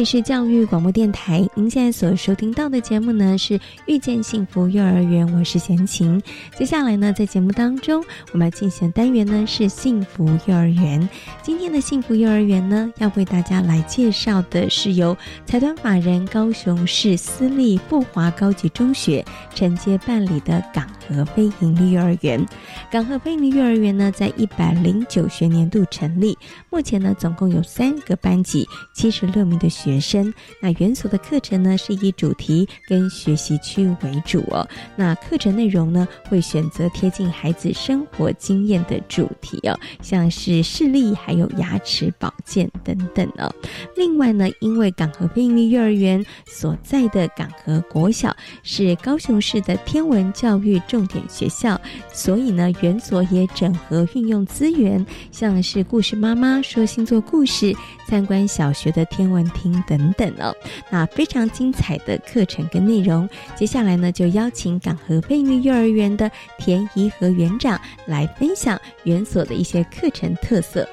[0.00, 6.18] 里是教育广播电台，您现在所收听到的节目呢是遇见幸福幼儿园，我是贤琴。
[6.56, 11.06] 接下来呢，在节目当中，我们要进行的单元呢是幸福幼儿园。
[11.42, 19.22] 今天的幸福幼儿园呢，要为大家来介绍的是由财团法人高雄市私立富华高级中学
[19.54, 22.42] 承接办理的港和非营利幼儿园。
[22.90, 26.38] 港和非营利幼儿园呢，在一百零九学年度成立，
[26.70, 29.89] 目前呢，总共有三个班级，七十六名的学。
[29.90, 34.66] 学生，那园所的课程呢是以主题跟学习区为主哦。
[34.94, 43.52] 那课程内容呢会选择贴近孩子生活经验的主题哦，像是视力还有牙齿保健等等哦。
[43.96, 51.80] 另外呢，因为港和非营利幼儿园所在的港和国小是高雄市的天文教育重点学校，
[52.12, 57.74] 所以呢园所也整合运用资源，像是故事妈妈说星座故事，
[58.10, 59.70] 参观小学的天文厅。
[59.86, 60.54] 等等哦，
[60.90, 70.86] 那非常精彩的课程跟内容，接下来呢就邀请港和贝利幼儿园的田怡和园长来分享园所的一些课程特色。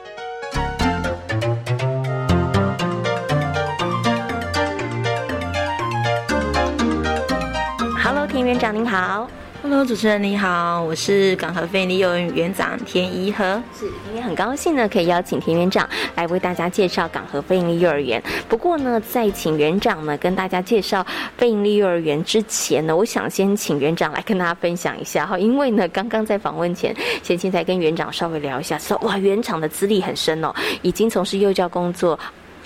[8.01, 9.29] Hello，田园长您好。
[9.69, 13.61] Hello，主持人你好，我是港和飞利幼儿园园长田怡和。
[13.77, 18.23] 是，今天很高兴呢，可以邀请田园长来为大家介绍港和飞利幼儿园。
[18.47, 32.17] 不过呢，在请园长呢跟大家介绍飞利幼儿园之前呢，我想先请园长来跟大家分享一下哈，因为呢，刚刚在访问前，先现在跟园长稍微聊一下，说哇，园长的资历很深哦，已经从事幼教工作。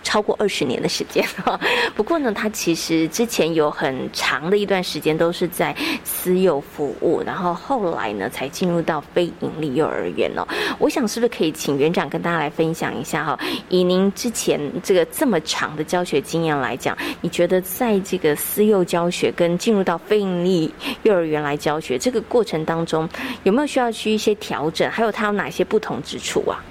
[0.04, 1.60] 超过二十年的时间哈，
[1.96, 10.48] 不过呢，他其实之前有很长的一段时间都是在私幼服务，然后后来呢才进入到非盈利幼儿园哦。
[10.80, 13.40] 我想是不是可以请园长跟大家来分享一下哈？
[13.70, 23.08] 以您之前这个这么长的教学经验来讲，你觉得在这个私幼教学跟进入到非盈利幼儿园来教学这个过程当中，
[23.44, 24.90] 有没有需要去一些调整？
[24.90, 26.64] 还有它有哪些不同之处啊？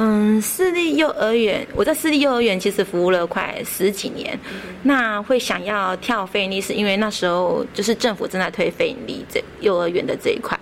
[0.00, 4.38] 嗯，私立幼儿园，我在私立幼儿园其实服务了快十几年。
[4.84, 10.56] 那会想要跳费力，是因为那时候就是政府正在推费力这幼儿园的这一块。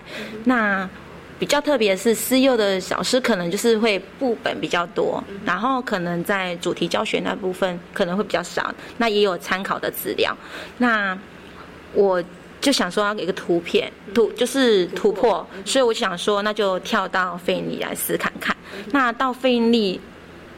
[0.45, 0.89] 那
[1.37, 10.35] 比较特别是私幼的老师，可能就是会部本比较多，然后可能在主题教学那部分可能会比较少，那也有参考的资料。
[10.79, 11.15] 那
[11.93, 12.23] 我
[12.67, 18.53] 就想说要给个图片突，就是突破，所以我想说那就跳到费力来试看看。
[18.91, 20.01] 那到费力。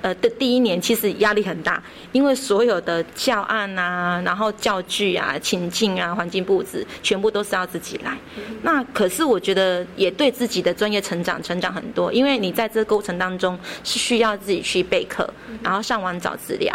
[0.02, 8.18] 呃的第一年其实压力很大，因为所有的教案啊，然后教具啊、情境啊、环境布置，全部都是要自己来。
[8.62, 15.30] 那可是我觉得也对自己的专业成长成长很多，因为你在这个过程当中是需要自己去备课，
[15.62, 16.74] 然后上网找资料，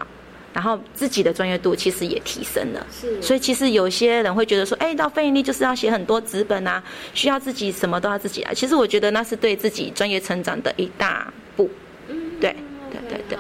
[0.55, 2.87] 然后自己的专业度其实也提升了。
[2.91, 8.55] 是，所以其实有些人会觉得说，哎，到非盈利就是要写很多纸本啊，需要自己什么都要自己来。
[8.55, 11.69] 其实我觉得那是对自己专业成长的一大步。
[12.41, 12.57] 对。
[13.11, 13.37] 对对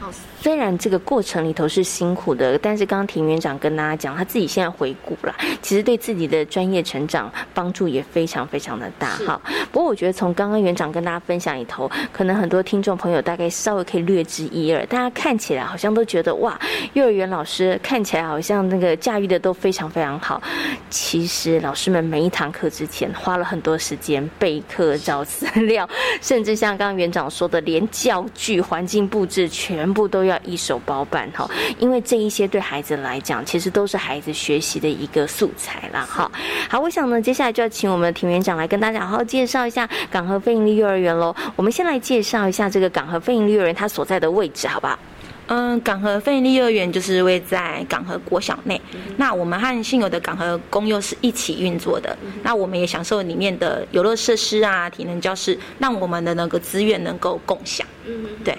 [0.00, 0.03] 哦，
[0.40, 9.40] 虽然这个过程里头是辛苦的，但是刚刚田园长跟大家讲，他自己现在回顾了，其实对自己的专业成长帮助也非常非常的大哈。
[9.72, 14.84] 不过我觉得从刚刚园长跟大家分享里头，可能很多听众朋友大概稍微可以略知一二。
[14.86, 16.58] 大家看起来好像都觉得哇，
[16.92, 20.42] 幼儿园老师看起来好像那个驾驭的都非常非常好。
[20.90, 25.88] 其实老师们每一堂课之前花了很多时间备课、找资料，
[26.20, 29.04] 甚至像刚刚园长说的，连教具环境。
[29.14, 36.30] 布置全部都要一手包办哈，因为这一些对孩子来讲，其实都是孩子学习的一个素材了哈。
[36.68, 41.34] 好，我想呢，接下来就要请我们的庭园长来跟大家好好介绍一下港和非盈利幼儿园喽。
[41.54, 44.98] 我们先来介绍一下这个港和非盈利幼儿园它所在的位置，好不好？
[45.46, 48.80] 嗯，港和费力幼儿园就是位在港和国小内。
[49.18, 52.16] 那我们和现有的港和公幼是一起运作的。
[52.42, 57.86] 那我们也享受里面的游乐设施啊、体能教室，让我们的那个资源能够共享。
[58.06, 58.56] 嗯，对。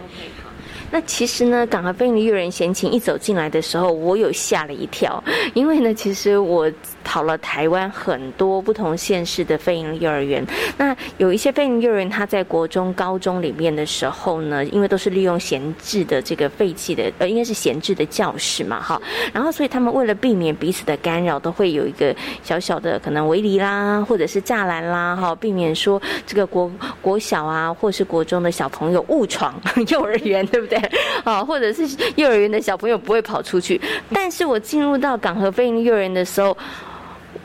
[0.91, 5.21] 那其实呢，港和飞利幼儿园闲情一走进来的时候，我有吓了一跳，
[5.53, 6.71] 因为呢，其实我
[7.05, 10.45] 跑了台湾很多不同县市的非营幼儿园，
[10.77, 18.99] 那有一些非营幼儿园，它在国中、高中里面的时候呢，因为都是利用闲置的这个废弃的，呃，应该是闲置的教室嘛，哈，
[19.31, 22.13] 然后所以他们为了避免彼此的干扰，都会有一个
[22.43, 26.69] 小小的可能围篱啦，或者是栅栏啦，哈，避免说这个国
[27.01, 29.53] 国小啊，或是国中的小朋友误闯
[29.87, 30.77] 幼儿园，对不对？
[31.23, 33.79] 啊，或者是幼儿园的小朋友不会跑出去，
[34.11, 36.57] 但是我进入到港和飞鹰幼儿园的时候，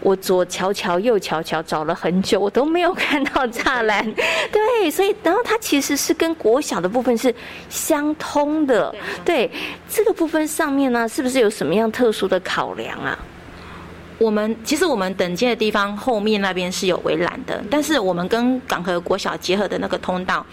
[0.00, 4.04] 我左瞧瞧右瞧瞧，找了很久，我都没有看到栅栏。
[4.50, 7.34] 对，所以然后它其实是跟国小的部分是
[7.68, 8.94] 相通的。
[9.24, 9.50] 对，
[9.88, 13.18] 这个部分上面呢，是不是有什么样特殊的考量啊？
[14.20, 20.44] 我们其实我们等接的地方后面那边是有围栏的，但是我们跟港和国小结合的那个通道，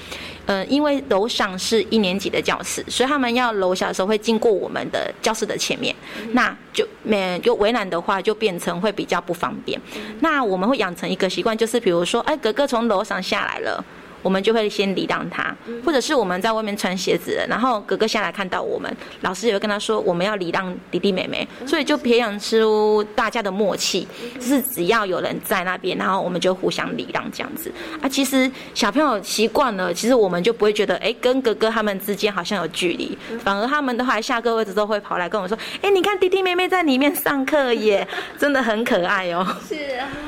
[0.46, 5.94] 呃，因为楼上是一年级的教室，所以他们要楼下的时候会经过我们的教室的前面，
[6.32, 9.78] 那就没就围栏的话就变成会比较不方便。
[10.22, 13.84] 那我们会养成一个习惯，就是比如说，哎，哥哥从楼上下来了。
[14.22, 24.08] 我们就会先礼让他，或者是我们在外面穿鞋子，然后哥哥下来看到我们，老师也会跟他说我们要礼让弟弟妹妹，所以就培养出大家的默契，
[24.40, 27.72] 就是只要有人在那边，然后我们就互相礼让这样子。
[28.02, 38.08] 啊，其实小朋友习惯了，其实我们就不会觉得，哎，跟哥哥他们之间好像有距离，反而他们的话下课位置都会跑来跟我说，哎，你看弟弟妹妹在里面上课耶，
[38.40, 39.46] 真的很可爱哦。
[39.68, 39.76] 是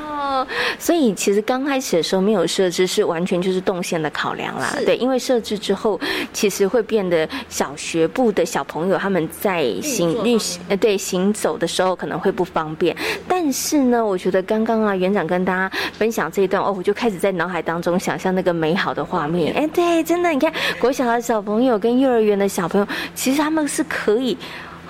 [0.08, 0.46] 哦，
[0.78, 3.79] 所以其实刚开始的时候没有设置，是完全就是动。
[3.82, 6.00] 线的考量啦，对，因为设置之后，
[6.32, 10.38] 其实会变得小学部的小朋友他们在行运
[10.68, 12.96] 呃对行走的时候可能会不方便。
[13.26, 19.54] 但是呢，我觉得刚刚啊园长跟大家分享这一段哦，我就开始在脑海当中想象那个美好的画面。
[19.54, 24.36] 哎，对，真的，你看国小的小朋友跟幼儿园的小朋友，其实他们是可以。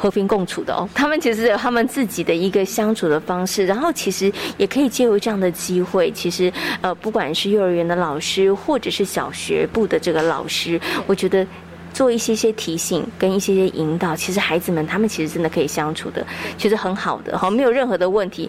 [0.00, 11.46] 和平共处的哦， 他们其实有他们自己的一个相处的方式，然后其实也可以借由这样的机会，其实呃，不管是幼儿园的老师，或者是小学部的这个老师，我觉得。
[11.92, 16.24] 做一些些提醒跟一些些引导，其实孩子们他们其实真的可以相处的，
[16.56, 18.48] 其实很好的哈，没有任何的问题。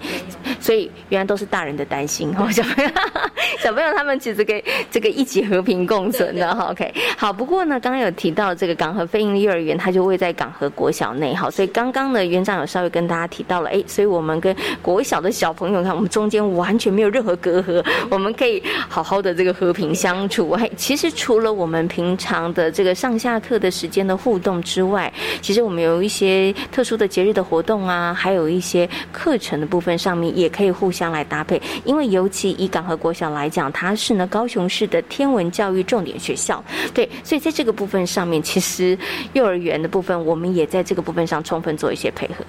[0.60, 2.90] 所以原来都是大人的担心哈，小朋友
[3.60, 6.72] 小朋友他们其实可以这个一起和平共存的哈。
[6.72, 7.34] OK，好。
[7.34, 20.52] 不过呢，刚刚有提到这个港和飞鹰幼儿园，它就位在港和国小内哈，所以刚刚呢园长有稍微跟大家提到了，哎，所以我们跟国小的小朋友看，我们中间完全没有任何隔阂，我们可以好好的这个和平相处。
[20.52, 23.31] 嘿，其实除了我们平常的这个上下。
[23.32, 31.62] 下课的时间的互动之外，其实我们有一些特殊的节日的活动啊，还有一些课程的部分上面也可以互相来搭配。
[31.86, 36.62] 因为尤其以港和国小来讲，它是呢高雄市的天文教育重点学校，
[36.94, 38.98] 对，所以在这个部分上面，其实
[39.32, 42.44] 幼儿园的部分我们也在这个部分上充分做一些配合。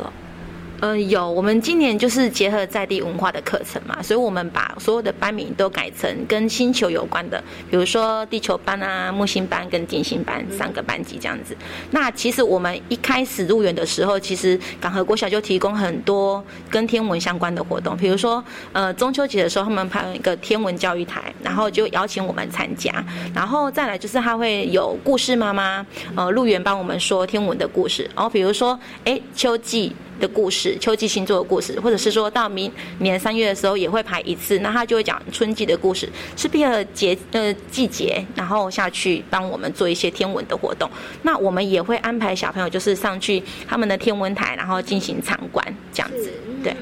[0.82, 11.56] 呃，有，我们今年就是结合在地文化的课程嘛，所以我们把所有的班名都改成跟星球有关的，比如说地球班啊、木星班跟金星班三个班级这样子。
[11.92, 22.92] 那其实我们一开始入园的时候，其实港和国小就提供很多跟天文相关的活动，比如说呃中秋节的时候，他们拍一个天文教育台，然后就邀请我们参加，
[23.32, 29.94] 然后再来就是他会有故事妈妈呃入园帮我们说天文的故事，然后比如说哎秋季。
[30.22, 32.70] 的故事，秋季星座的故事，或者是说到明
[33.00, 40.88] 年三月的时候也会排一次，那他就会讲春季的故事，是配合节呃季节，然后下去帮我们做一些天文的活动。
[41.22, 46.30] 那我们也会安排小朋友就是上去他们的天文台，然后进行参观这样子。
[46.62, 46.76] 对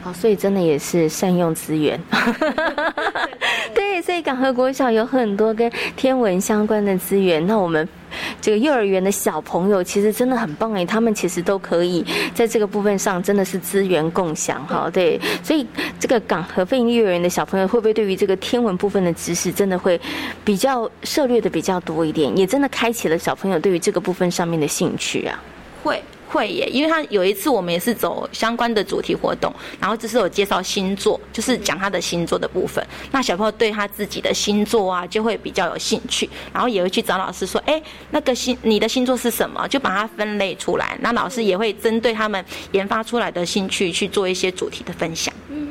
[0.00, 2.00] 好，所以真的也是善用资源。
[3.74, 7.44] 对，所以港和国小有很多跟天文相关的资源。
[7.44, 7.86] 那我们。
[8.40, 12.04] 这个幼儿园的小朋友其实真的很棒哎，他们其实都可以
[12.34, 14.88] 在这个部分上真的是资源共享哈。
[14.92, 15.66] 对，所以
[15.98, 20.00] 这个港和飞鹰幼儿园的小朋友会不会对于这个天文部分的知识真的会
[20.44, 25.42] 比较涉猎的比较多一点，也真的开启了小朋友对于这个部分上面的兴趣啊？
[25.82, 26.02] 会。
[26.30, 32.84] 会耶，因为他有一次我们也是走相关的主题活动，然后只是有介绍星座，就是讲他的星座的部分。
[33.10, 40.96] 那小朋友对他自己的星座啊，就会比较有兴趣，然后也会去找老师说：“哎，那个星你的星座是什么？”就把它分类出来。
[41.00, 45.34] 那老师也会针对他们研发出来的兴趣去做一些主题的分享。
[45.48, 45.69] 嗯，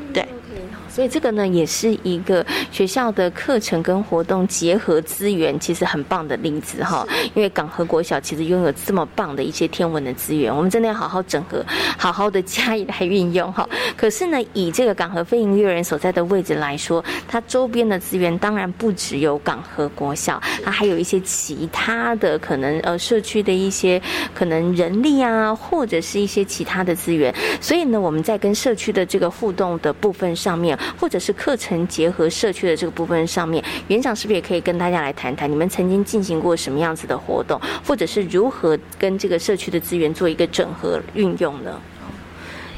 [0.99, 7.07] 所以这个呢，也是一个学校的课程跟活动结合资源，其实很棒的例子哈。
[7.33, 11.63] 因为港和国小其实拥有这么棒的一些天文的资源，我们真的要好好整合，
[11.97, 13.65] 好好的加以来运用哈。
[13.95, 24.01] 可是呢，以这个港和飞行幼儿园所在的位置来说，它周边的资源当然不只有港和国小，它还有一些其他的可能呃社区的一些
[24.33, 27.33] 可能人力啊，或者是一些其他的资源。
[27.61, 30.77] 所以呢，我们在跟社区的这个互动的部分上面。
[30.97, 41.81] 或者是课程结合社区的这个部分上面，园长是不是也可以跟大家来谈谈，你们曾经进行过什么样子的活动，或者是如何跟这个社区的资源做一个整合运用呢？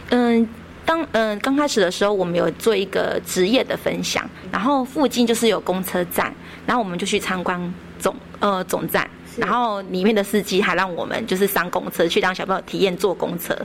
[0.10, 0.48] 嗯，
[0.86, 6.34] 当嗯刚开始的时候，我们有做一个职业的分享，然后附近就是有公车站，
[6.66, 13.58] 然后我们就去参观总呃总站，然后里面的司机还让我们就是上公车去让小朋友体验坐公车，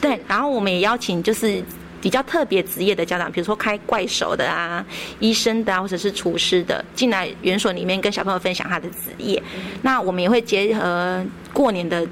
[0.00, 1.62] 对，然后我们也邀请就是。
[2.02, 4.84] 比较特别职业的家长，比如说开怪手的啊、
[5.20, 9.40] 医生的啊，或者是厨师的，进来园所里面跟小朋友分享他的职业。
[9.82, 12.04] 那我们也会结合过年的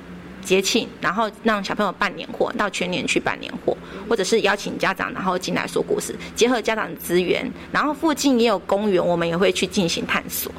[0.43, 3.77] 节庆，然后让小朋友办年货，到全年去办年货，
[4.09, 10.53] 或者是邀请家长然后进来说故事，结合家长的资源，然后附近也有公园，我们也会去进行探索。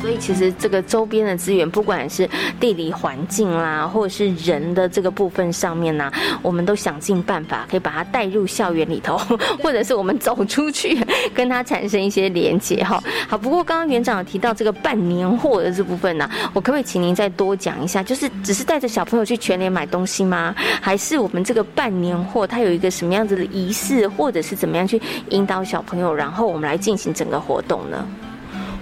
[0.00, 2.28] 所以其实这个周边的资源，不管是
[2.58, 9.18] 地理环境啦，或者是人的这个部分上面呢，我们都想尽办法可以把它带入校园里头，
[9.62, 10.98] 或者是我们走出去
[11.34, 13.02] 跟它产生一些连接哈。
[13.28, 18.02] 好，不过刚刚园长有提到这个办年货的这部分呢，我可不可以请您再多讲一下？
[18.02, 20.54] 就是只是带着小朋友去全联买东西吗？
[20.80, 28.06] 还是我们这个办年货它有一个什么样子的仪式，或者是怎么样去引导小朋友，然后我们来进行整个活动呢？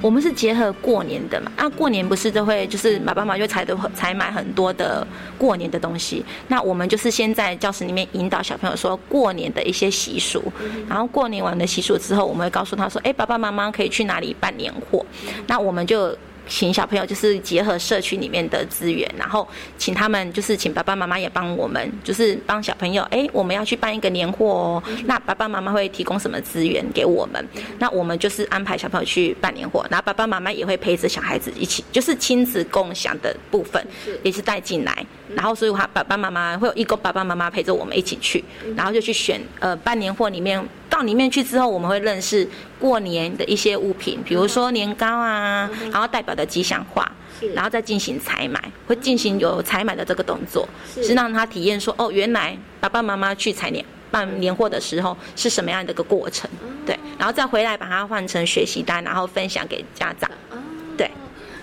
[0.01, 10.42] 我们是结合过年的嘛，啊，过年不是都会就是爸爸妈妈就采都采买很多的过年的东西，那我们就是先在教室里面引导小朋友说过年的一些习俗，
[10.88, 15.05] 然后过年完的习俗之后，我们会告诉他说，哎，爸爸妈妈可以去哪里办年货，
[15.46, 16.16] 那我们就。
[16.49, 19.46] 请小朋友就是结合社区里面的资源，然后
[19.76, 23.03] 请他们就是请爸爸妈妈也帮我们，就是帮小朋友。
[23.11, 27.46] 哎，我们要去办一个年货哦，那爸爸妈妈会提供什么资源给我们？
[27.78, 33.86] 那我们就是安排小朋友去办年货，然后爸爸妈妈也会陪着小孩子一起，就是亲子共享的部分
[34.22, 35.07] 也是带进来。
[35.34, 38.42] 然后所以话爸爸妈妈会有一个爸爸妈妈陪着我们一起去，
[38.74, 40.66] 然后就去选呃办年货里面。
[40.90, 42.49] 到里面去之后，我们会认识
[42.79, 47.11] 过年的一些物品，比如说年糕啊，然后代表的吉祥话，
[47.55, 51.14] 然后再进行采买，会进行有采买的这个动作，是。
[51.14, 56.49] 让他体验说，哦，原来爸爸妈妈去采年办年货的时候是什么样的一个过程，
[56.87, 60.31] 对，然后再回来把它换成学习单，然后分享给家长。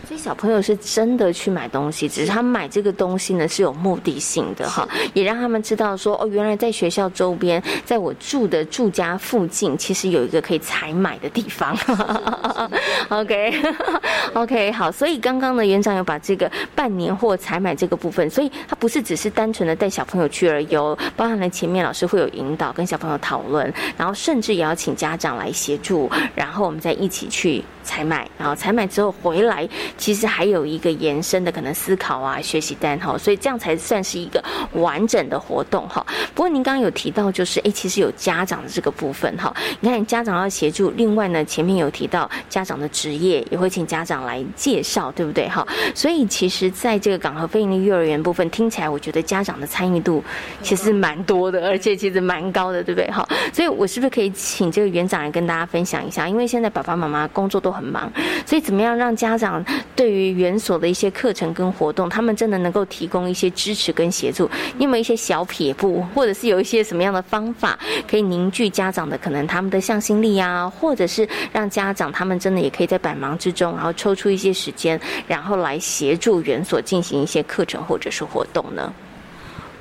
[0.08, 11.76] 所以小朋友是真的去买东西，只是他买这个东西呢是有目的性的哈，也让他们知道说哦，原来在学校周边，在我住的住家附近，其实有一个可以采买的地方。
[13.10, 20.76] OK，OK， 好，所以刚刚呢，园长有把这个办年货采买这个部分，所以他不是只是单纯的带小朋友去而已，
[21.16, 27.64] 包含了前面老师会有引导跟小朋友讨论，然后甚至也要请家长来协助，然后我们再一起去。
[27.86, 34.44] 采买，然后采买之后回来，其实还有一个延伸的可能思考啊、学习单哈，所以这样才算是一个
[34.74, 36.06] 完整的活动哈。
[36.34, 45.66] 不过您刚刚有提到，就是哎，其实有家长的这个部分哈，你看家长要协助，另外呢，前面有提到家长的职业，也会请家长来介绍，对不对哈？
[45.94, 50.24] 所以其实在这个港和非营利幼儿园部分，听起来我觉得家长的参与度
[50.62, 53.28] 其实蛮多的，而且其实蛮高的，对不对哈？
[53.54, 56.28] 所以我是不是可以请这个园长来跟大家分享一下？
[56.28, 58.12] 因为现在爸爸妈妈工作都很忙，
[58.46, 59.64] 所以怎么样让家长
[59.96, 64.50] 对于园所的一些课程跟活动，他们真的能够提供一些支持跟协助？
[64.78, 78.94] 你有没有一些小撇步，或者是有一些什么样的方法，可以凝聚家长的可能他们的向心力啊，或者是让家长他们真的也可以在百忙之中，然后抽出一些时间，然后来协助园所进行一些课程或者是活动呢？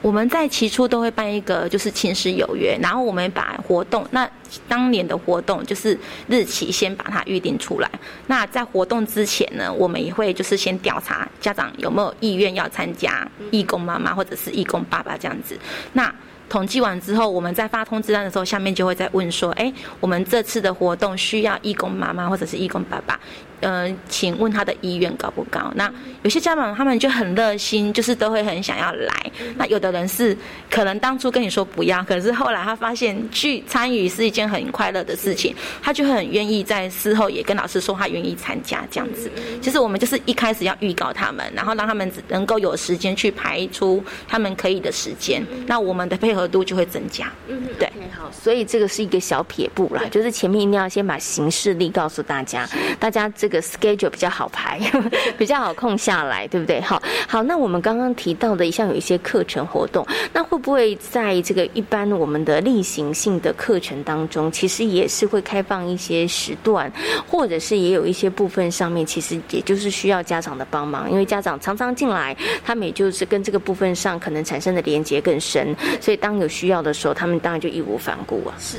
[0.04, 4.28] 我们在起初都会办一个，就是亲师有约，然后我们把活动，那
[4.68, 5.98] 当年的活动就是
[6.28, 7.90] 日期先把它预定出来。
[8.26, 15.58] 那在活动之前呢，我们也会就是先调查家长有没有意愿要参加，义工妈妈或者是义工爸爸这样子。
[15.94, 16.14] 那
[16.50, 23.18] 统计完之后，我们在发通知单的时候，下面就会再问说：，哎，我们这次的活动需要义工妈妈或者是义工爸爸。
[23.64, 25.72] 嗯，请问他的意愿高不高？
[25.74, 25.90] 那
[26.22, 29.32] 有些家长他们就很热心，就是都会很想要来。
[29.56, 30.36] 那有的人是
[30.70, 39.30] 可能当初跟你说不要，可是后来他发现去参与是一件很快乐的事情，他就很愿意在事后也跟老师说他愿意参加这样子。
[39.62, 47.32] 其实我们就是一开始要预告他们，然后让他们能够有时间去排出他们可以的时间，那我们的配合度就会增加。
[47.48, 52.68] 嗯，对，好，所以这个是一个小撇步啦，就是前面一定要先把形式力告诉大家，
[53.00, 53.53] 大家这个。
[53.54, 54.80] 个 schedule 比较好排，
[55.38, 56.80] 比较好空下来，对不对？
[56.80, 66.92] 好，好，那我们刚刚提到的，像有一些课程活动，那会不会在这个一般我们的例行性的课程当中，其实也是会开放一些时段，
[67.26, 78.54] 或者是也有一些部分上面，其实也就是需要家长的帮忙，因为家长常常进来，他们也就是跟这个部分上可能产生的连接更深，所以当有需要的时候，他们当然就义无反顾啊。
[78.58, 78.78] 是。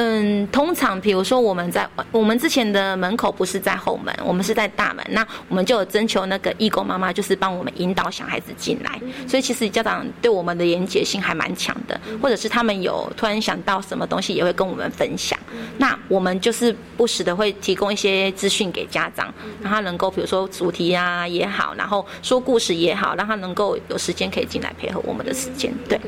[0.00, 9.00] 嗯，通常比如说我们在我们之前的门口不是在后门，我们是在大门，那我们就有征求那个义工妈妈，就是帮我们引导小孩子进来。
[9.26, 15.36] 所以其实家长对我们的连结性还蛮强的，或者是他们有突然想到什么东西，也会跟我们分享。
[15.78, 26.00] 那我们就是不时的会提供一些资讯给家长，让他能够比如说主题啊也好，然后说故事也好，让他能够有时间可以进来配合我们的时间，对。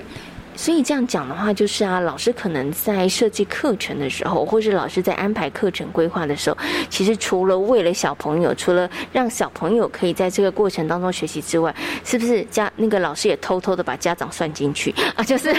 [0.61, 6.57] 所以这样讲的话，就是啊，老师可能在设计课程的时候，或是老师在安排课程规划的时候，
[6.91, 15.25] 其实除了为了小朋友，除了让小朋友可以在这个过程当中学习之外，是不是家那个老师也偷偷的把家长算进去 啊？
[15.25, 15.51] 就是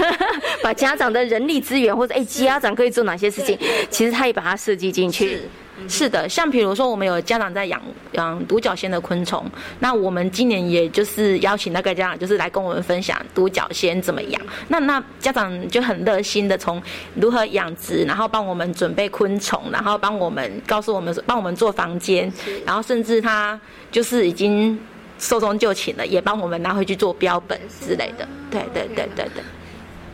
[0.62, 3.58] 把家长的人力资源或者哎家长可以做哪些事情，
[3.90, 5.42] 其实他也把它设计进去。
[5.88, 7.82] 是的，像比如说我们有家长在养
[8.14, 9.46] 养独角仙的昆虫，
[9.80, 14.42] 那我们今年也就是邀请那个家长，就是来跟我们分享独角仙怎么养。
[14.70, 16.82] 那那家长就很热心的从
[17.16, 22.32] 如何养殖，然后帮我们准备昆虫，然后帮我们告诉我们帮我们做房间，
[22.66, 23.60] 然后甚至他
[23.92, 24.80] 就是已经
[25.20, 28.28] 寿终就寝了，也帮我们拿回去做标本之类的。
[28.50, 29.44] 对对对对对。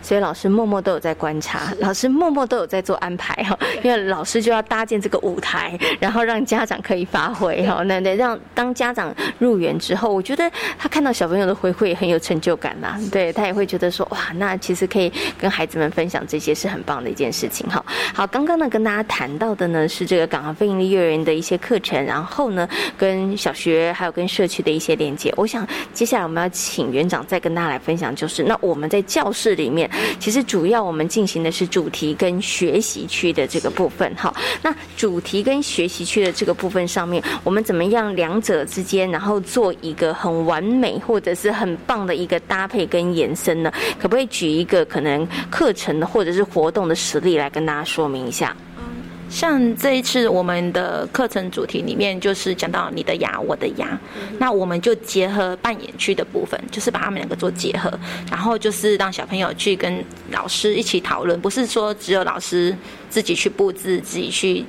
[0.08, 10.50] 所以老师默默都有在观察，老师默默都有在做安排哈，因为老师就要搭建这个舞台，然后让家长可以发挥哈，那那让当家长入园之后，我觉得
[10.80, 17.84] 他看到小朋友的回馈很有成就感呐，对他也会觉得说哇，那其实可以跟孩子们分享这些是很棒的一件事情哈。
[18.14, 22.66] 好，刚刚呢跟大家谈到的呢是这个港航非营利幼儿园的一些课程，然后呢
[22.98, 29.90] 跟小学还有跟社区的一些连接，我想接下来我们要请园长再跟大家来分享，就是那我们在教室里面。
[30.20, 34.34] 其实主要我们进行的是主题跟学习区的这个部分，哈。
[34.62, 43.72] 那主题跟学习区的这个部分上面，我们怎么样两者之间，然后做一个很完美或者是很棒的一个搭配跟延伸呢？
[44.00, 48.56] 可不可以举一个可能课程或者是活动的实例来跟大家说明一下？
[49.30, 54.00] 像这一次我们的课程主题里面，就是讲到你的牙，我的牙，
[54.40, 57.92] 那我们就结合扮演区的部分，就是把他们两个做结合，
[58.32, 62.76] 然后就是让小朋友去跟老师一起讨论，不是说只有老师
[63.10, 64.66] 自己去布置、自己去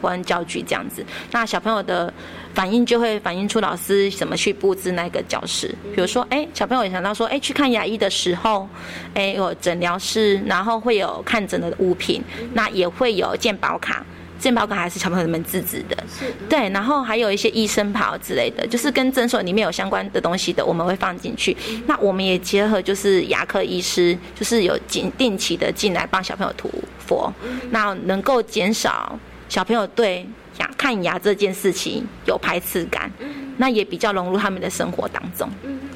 [0.00, 1.04] 玩教具这样子。
[1.30, 2.12] 那小朋友的
[2.54, 5.74] 反应就会反映出老师怎么去布置那个教室。
[5.94, 8.68] 比如说，哎，小朋友想到说，哎，去看牙医的时候，
[9.14, 12.22] 哎，有诊疗室，然后会有看诊的物品，
[12.54, 14.04] 那也会有健保卡。
[14.38, 21.54] 健保卡还是小朋友们自制的，是对，然后还有一些医生袍之类的，就是跟诊所里面有相关的东西的，我们会放进去。
[21.86, 26.70] 那我们也结合就是牙科医师，就是有定定期的进来帮小朋友涂
[27.06, 27.30] 佛，
[27.68, 29.14] 那能够减少
[29.46, 30.26] 小朋友对
[30.60, 33.10] 牙看牙这件事情有排斥感，
[33.56, 35.48] 那也比较融入他们的生活当中。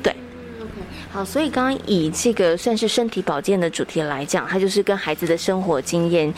[0.03, 0.13] 对。
[1.13, 6.33] 好，所以刚刚以这个算是身体保健的主题来讲，它就是跟孩子的生活经验。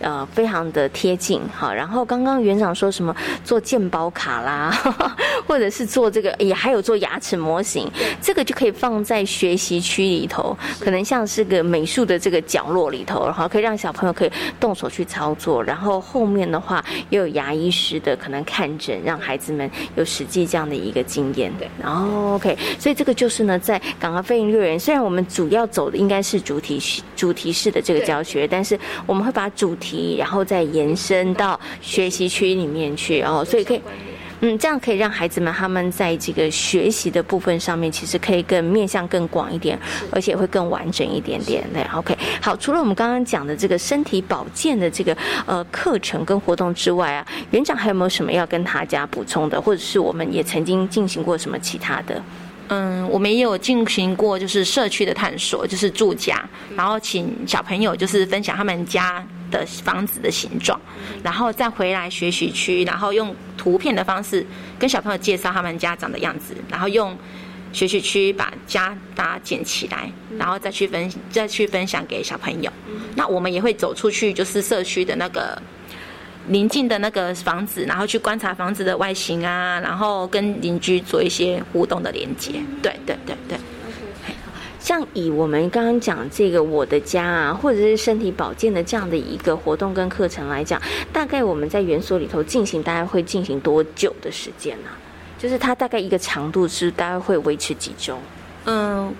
[0.00, 1.72] 呃，非常的贴近好。
[1.72, 4.70] 然后刚刚园长说什么做健保卡啦，
[5.46, 7.90] 或者是做这个，也还有做牙齿模型，
[8.20, 15.62] 这个就可以放在学习区里头，可能像是个美术的这个角落里头，然后可以让小朋友可以动手去操作。
[15.62, 21.52] 然后后面的话又有牙医师的可能看诊，让孩子们有实际这样的一个经验。
[21.58, 26.80] 对，然后 OK，所以这个就是呢，在港澳飞行幼儿园，虽然我们主要走的应该是主题
[27.14, 29.89] 主题式的这个教学，但是我们会把主题。
[30.18, 33.80] 然后再延伸到学习区里面去哦，所以可以，
[34.40, 39.78] 嗯，这样可以让孩子们他们在这个学习的部分上面，其实可以更面向更广一点，
[40.10, 41.62] 而且会更完整一点点。
[41.72, 52.22] 对，OK，好，除了我们刚刚讲的这个身体保健的这个呃课程跟活动之外啊，园长还有没有什么要跟大家补充的，或者是我们也曾经进行过什么其他的？
[52.72, 56.40] 嗯，我们也有进行过，就是社区的探索，就是住家，
[56.76, 60.80] 然后请小朋友就是分享他们家的房子的形状，
[61.22, 64.46] 然后再回来学习区，然后用图片的方式
[64.78, 67.16] 跟小朋友介绍他们家长的样子，然后用
[67.72, 72.72] 学习区把家搭建起来，然后再去分再去分享给小朋友。
[73.16, 75.60] 那我们也会走出去，就是社区的那个。
[76.48, 82.52] 邻近的那个房子，然后去观察房子的外形啊，然后跟邻居做一些互动的连接。
[82.82, 83.58] 对对对对。
[84.80, 90.80] 像以我们刚刚讲这个我的家啊，或者是身体保健的这样的一个活动跟课程来讲，
[91.12, 94.88] 大概我们在园所里头进行，大概会进行多久的时间呢？
[95.38, 98.18] 就是它大概一个长度是大概会维持几周？
[98.64, 99.14] 嗯。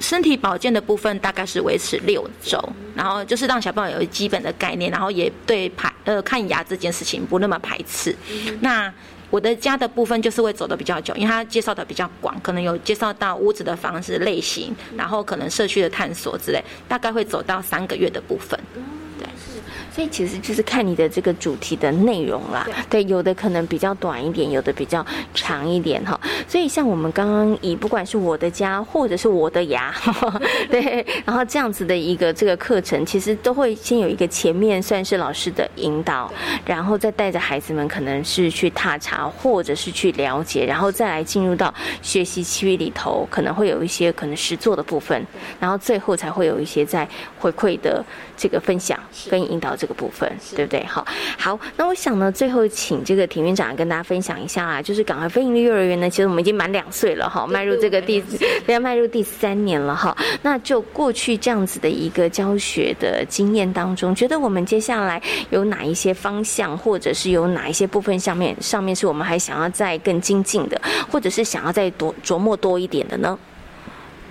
[0.00, 2.56] 身体保健的部分大概是维持六周，
[2.94, 8.14] 然后就是让小朋友有基本的概念，然后也对排呃看牙这件事情不那么排斥。
[8.60, 8.88] 那
[9.30, 18.58] 我的家的部分就是会走的比较久，因为他介绍的比较广，可能有介绍到屋子的房子类型，然后可能社区的探索之类，大概会走到三个月的部分。
[19.98, 26.16] 所以其实就是看你的这个主题的内容啦，对，有的可能比较短一点，有的比较长一点哈。
[26.46, 29.92] 所以像我们刚刚以不管是我的家或者是我的牙，
[30.70, 36.32] 对，然后这样子的一个这个课程，其实都会先有一个前面算是老师的引导，
[36.64, 45.26] 然后再带着孩子们可能是去踏查或者是去了解，然后再来进入到学习区域里头，可能会有一些可能实做的部分，
[45.58, 47.08] 然后最后才会有一些在
[47.40, 48.00] 回馈的
[48.36, 48.96] 这个分享
[49.28, 49.87] 跟引导这。
[49.87, 50.84] 个部分对不对？
[50.84, 58.22] 好，好，那我想呢，最后请这个田院长跟大家分享一下啊，就是港澳飞行的幼儿园呢，其实我们已经满两岁了哈，迈入这个第
[58.66, 60.16] 要迈入第三年了哈。
[60.42, 65.20] 那就过去这样子的一个教学的经验当中，觉得我们接下来
[65.50, 70.80] 有哪一些方向，或者是有哪一些部分上面上面是我们还想要再更精进的，
[71.10, 73.38] 或者是想要再多琢磨多一点的呢？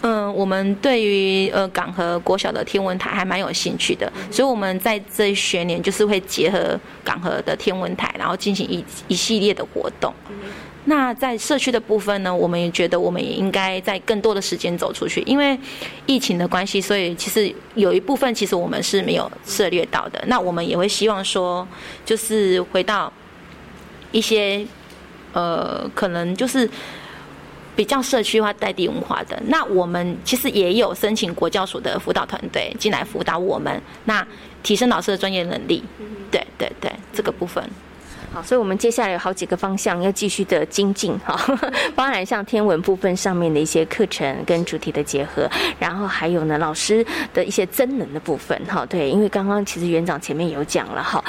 [0.01, 10.13] 嗯，我们对于呃港和国小的天文台还蛮有兴趣的，所以我们在这一学年就是会结合港和的天文台，然后进行一一系列的活动。
[10.85, 15.59] 那在社区的部分呢，我们也觉得我们也应该在更多的时间走出去，因为
[16.05, 20.23] 疫情的关系，所以其实有一部分其实我们是没有涉猎到的。
[20.27, 21.67] 那我们也会希望说，
[22.05, 23.11] 就是回到
[24.11, 24.63] 一些
[25.33, 26.69] 呃，可能就是。
[27.77, 34.25] 比较社区化、带地文化的，那我们其实也有申请国教所的辅导团队进来辅导我们，那
[34.63, 35.83] 提升老师的专业能力。
[36.31, 37.63] 对对对，这个部分。
[38.33, 41.39] 好，所以我们接下来有好几个方向要继续的精进哈，
[41.95, 45.49] 包含像天文部分上面的一些课程跟主题的结合，
[45.79, 48.85] 然后还有呢老师的一些增能的部分哈。
[48.85, 51.23] 对，因为刚刚其实园长前面有讲了哈。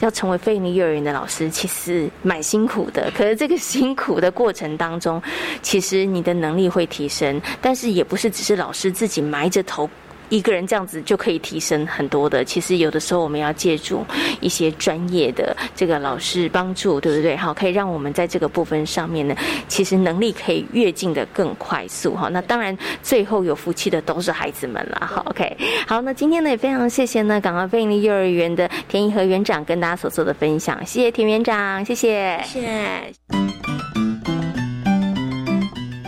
[0.00, 3.10] 要成为费尼幼儿园的老师，其实蛮辛苦的。
[3.16, 5.22] 可是这个辛苦的过程当中，
[5.62, 9.88] 其实你的能力会提升，但是也不是只是老师自己埋着头。
[10.34, 12.44] 一个人这样子就可以提升很多的。
[12.44, 14.04] 其实有的时候我们要借助
[14.40, 17.36] 一些专业的这个老师帮助，对不对？
[17.36, 19.36] 好，可以让我们在这个部分上面呢，
[19.68, 22.28] 其实能力可以跃进的更快速哈。
[22.28, 25.06] 那当然最后有福气的都是孩子们了。
[25.06, 25.56] 好，OK，
[25.86, 33.73] 好，那今天呢也非常谢谢呢港澳飞利幼儿园的田一和园长跟大家所做的分享，谢谢田园长，谢谢，谢谢。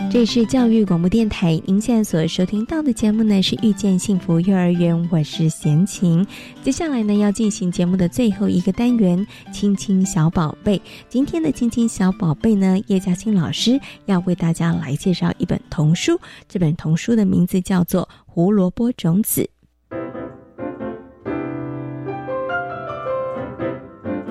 [0.09, 6.25] 这里是教育广播电台，您现在所收听到的节目呢是遇见幸福幼儿园，我是贤琴。
[6.63, 10.81] 接下来呢要进行节目的最后一个单元——亲亲小宝贝。
[11.09, 19.41] 今天的亲亲小宝贝呢，叶嘉欣老师要为大家来介绍一本童书，这本童书的名字叫做《胡萝卜种子》。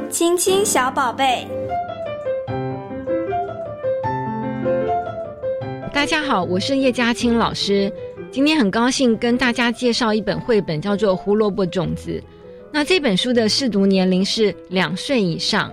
[0.09, 1.47] 亲亲小宝贝。
[5.97, 7.91] 大家好，我是叶嘉青老师。
[8.31, 12.23] 今天很高兴跟大家介绍一本绘本，叫做《胡萝卜种子》。
[12.71, 15.73] 那这本书的试读年龄是两岁以上。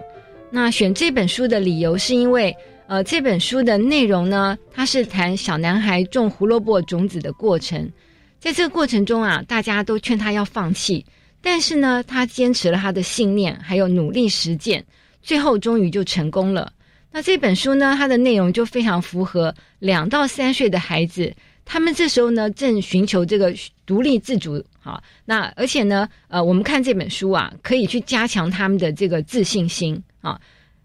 [0.49, 2.55] 那选这本书的理由是因为，
[2.88, 7.91] 呃，这本书的内容呢，它是谈小男孩种胡萝卜种子的过程。
[8.39, 11.05] 在这个过程中啊，大家都劝他要放弃，
[11.41, 14.86] 但是呢，他坚持了他的信念，还有努力实践，
[15.21, 16.71] 最后终于就成功了。
[17.16, 21.32] 那这本书呢，它的内容就非常符合两到三岁的孩子，
[21.64, 23.53] 他们这时候呢正寻求这个
[23.86, 30.41] 独立自主，好，那而且呢，呃，我们看这本书啊，可以去加强他们的这个自信心啊。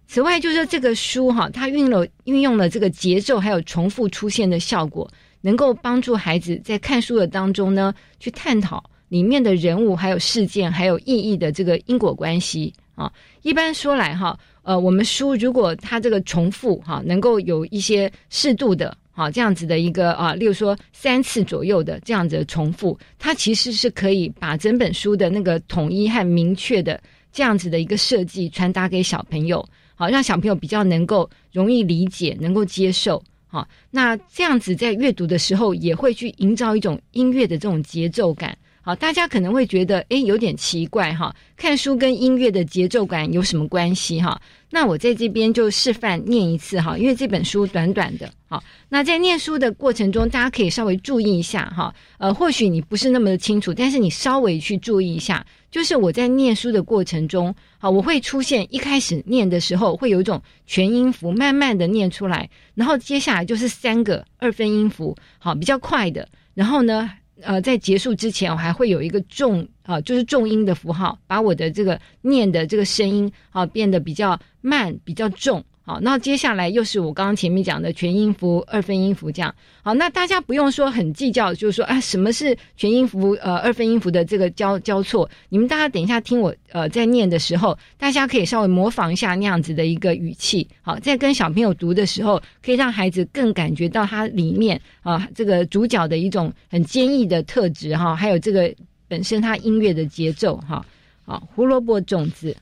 [0.06, 5.10] 此外，就是这个书哈，它运了运用了这个节奏还有重复出现的效果，
[5.40, 13.10] 能够帮助孩子在看书的当中呢，去探讨里面的人物还有事件还有意义的这个因果关系啊。
[13.40, 14.38] 一般说来哈。
[14.62, 27.00] 呃，我们书如果它这个重复哈，能够有一些适度的哈这样子的一个啊，例如说三次左右的这样子的重复，它其实是可以把整本书的那个统一和明确的
[27.32, 33.22] 这样子的一个设计传达给小朋友，好让小朋友比较能够容易理解，能够接受。
[33.46, 38.56] 好，那这样子在阅读的时候也会去营造一种音乐的这种节奏感。
[38.88, 41.36] 好，大家可能会觉得，哎，有点奇怪哈。
[41.58, 44.40] 看书跟音乐的节奏感有什么关系哈？
[44.70, 48.32] 那我在这边就示范念一次哈，因为这本书短短的。
[48.48, 51.94] 好，那在念书的过程中，大家可以稍微注意一下哈。
[52.16, 67.10] 呃，或许你不是那么的清楚，但是你稍微去注意一下，就是我在念书的过程中，好，我会出现一开始念的时候会有一种全音符，慢慢的念出来，然后接下来就是三个二分音符，好，比较快的，然后呢。
[67.42, 75.64] 呃，在结束之前，我还会有一个重啊，就是重音的符号，把我的这个念的这个声音啊变得比较慢，比较重。
[75.88, 79.54] 好，那接下来又是我刚刚前面讲的全音符、二分音符这样。
[79.80, 85.26] 好，那大家不用说很计较，就是说啊，什么是全音符、呃二分音符的这个交交错？
[85.48, 90.68] 你们大家等一下听我呃在念的时候，大家可以稍微模仿一下那样子的一个语气。
[90.82, 98.70] 好，在跟小朋友读的时候，可以让孩子更感觉到它里面啊这个主角的一种很坚毅的特质哈，还有这个
[99.08, 100.84] 本身他音乐的节奏哈。
[101.24, 102.54] 好，胡萝卜种子，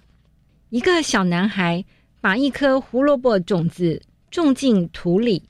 [0.71, 1.85] 一个小男孩。
[2.27, 4.03] 把一颗胡萝卜种子
[4.33, 5.45] 种进土里，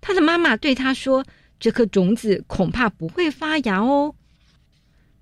[0.00, 1.26] 他的妈妈对他说
[1.60, 4.14] ：“这颗种子恐怕不会发芽哦。”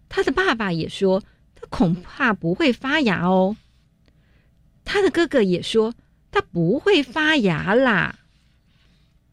[0.08, 1.20] 他的爸爸也说
[1.56, 3.56] ：“他恐怕不会发芽哦。”
[4.86, 5.92] 他的哥哥也说
[6.30, 8.20] ：“他不会发芽啦。”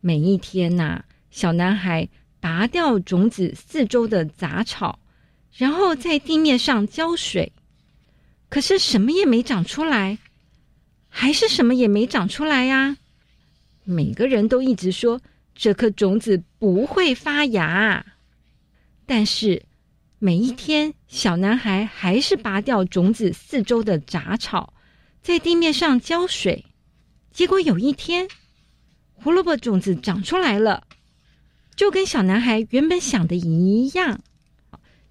[0.02, 2.10] 每一天呐，小男孩
[2.40, 4.98] 拔掉种子四周的杂草，
[5.56, 7.54] 然后在地面上浇水，
[8.50, 10.18] 可是什么也没长出来。
[11.16, 12.98] 还是什么也没长出来呀！
[13.84, 15.22] 每个人都一直说
[15.54, 18.04] 这颗种子不会发芽，
[19.06, 19.62] 但是
[20.18, 24.74] 每一天，小男孩还是拔掉种子四周的杂草，
[25.22, 26.66] 在地面上浇水。
[27.32, 28.28] 结果有一天，
[29.14, 30.88] 胡萝卜种子长出来了，
[31.76, 34.20] 就跟小男孩原本想的一样。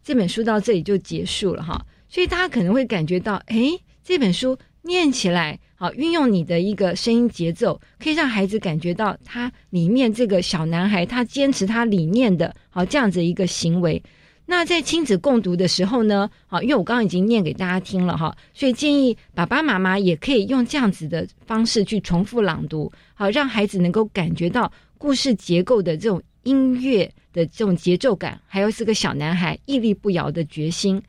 [0.03, 5.61] 这本书到这里就结束了哈，所以大家可能会感觉到，哎，这本书念起来。
[5.83, 14.01] 好，运用你的一个声音节奏，可以让孩子感觉到他里面这个小男孩，他坚持他理念的，好这样子一个行为。
[14.47, 31.03] 那在亲子共读的时候呢，好，因为我刚刚已经念给大家听了哈，所以建议爸爸妈妈也可以用这样子的方式去重复朗读，好让孩子能够感觉到故事结构的这种音乐的这种节奏感，还有这个小男孩屹立不摇的决心。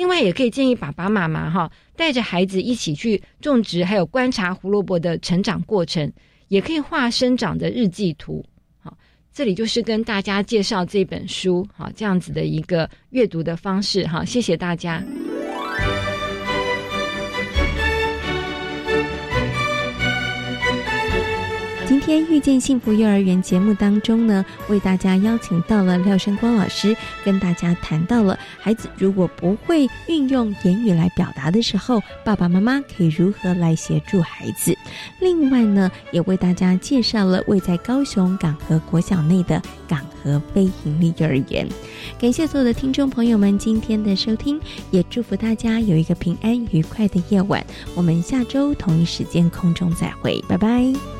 [0.00, 6.10] 另外，也可以建议爸爸妈妈哈，带着孩子一起去种植，还有观察胡萝卜的成长过程，
[6.48, 8.42] 也可以画生长的日记图。
[8.82, 8.96] 好，
[9.30, 14.06] 这里就是跟大家介绍这本书，好这样子的一个阅读的方式。
[14.06, 15.04] 哈，谢谢大家。
[22.00, 34.76] 天遇见幸福幼儿园节目当中呢，为大家邀请到了廖生光老师，跟大家谈到了孩子如果不会运用言语来表达的时候，爸爸妈妈可以如何来协助孩子。
[35.20, 41.68] 另外呢，也为大家介绍了位在高雄港和国小内的港和非营利幼儿园。
[42.18, 47.64] 感谢所有的听众朋友们今天的收听，也祝福大家有一个平安愉快的夜晚。
[47.94, 51.19] 我们下周同一时间空中再会，拜拜。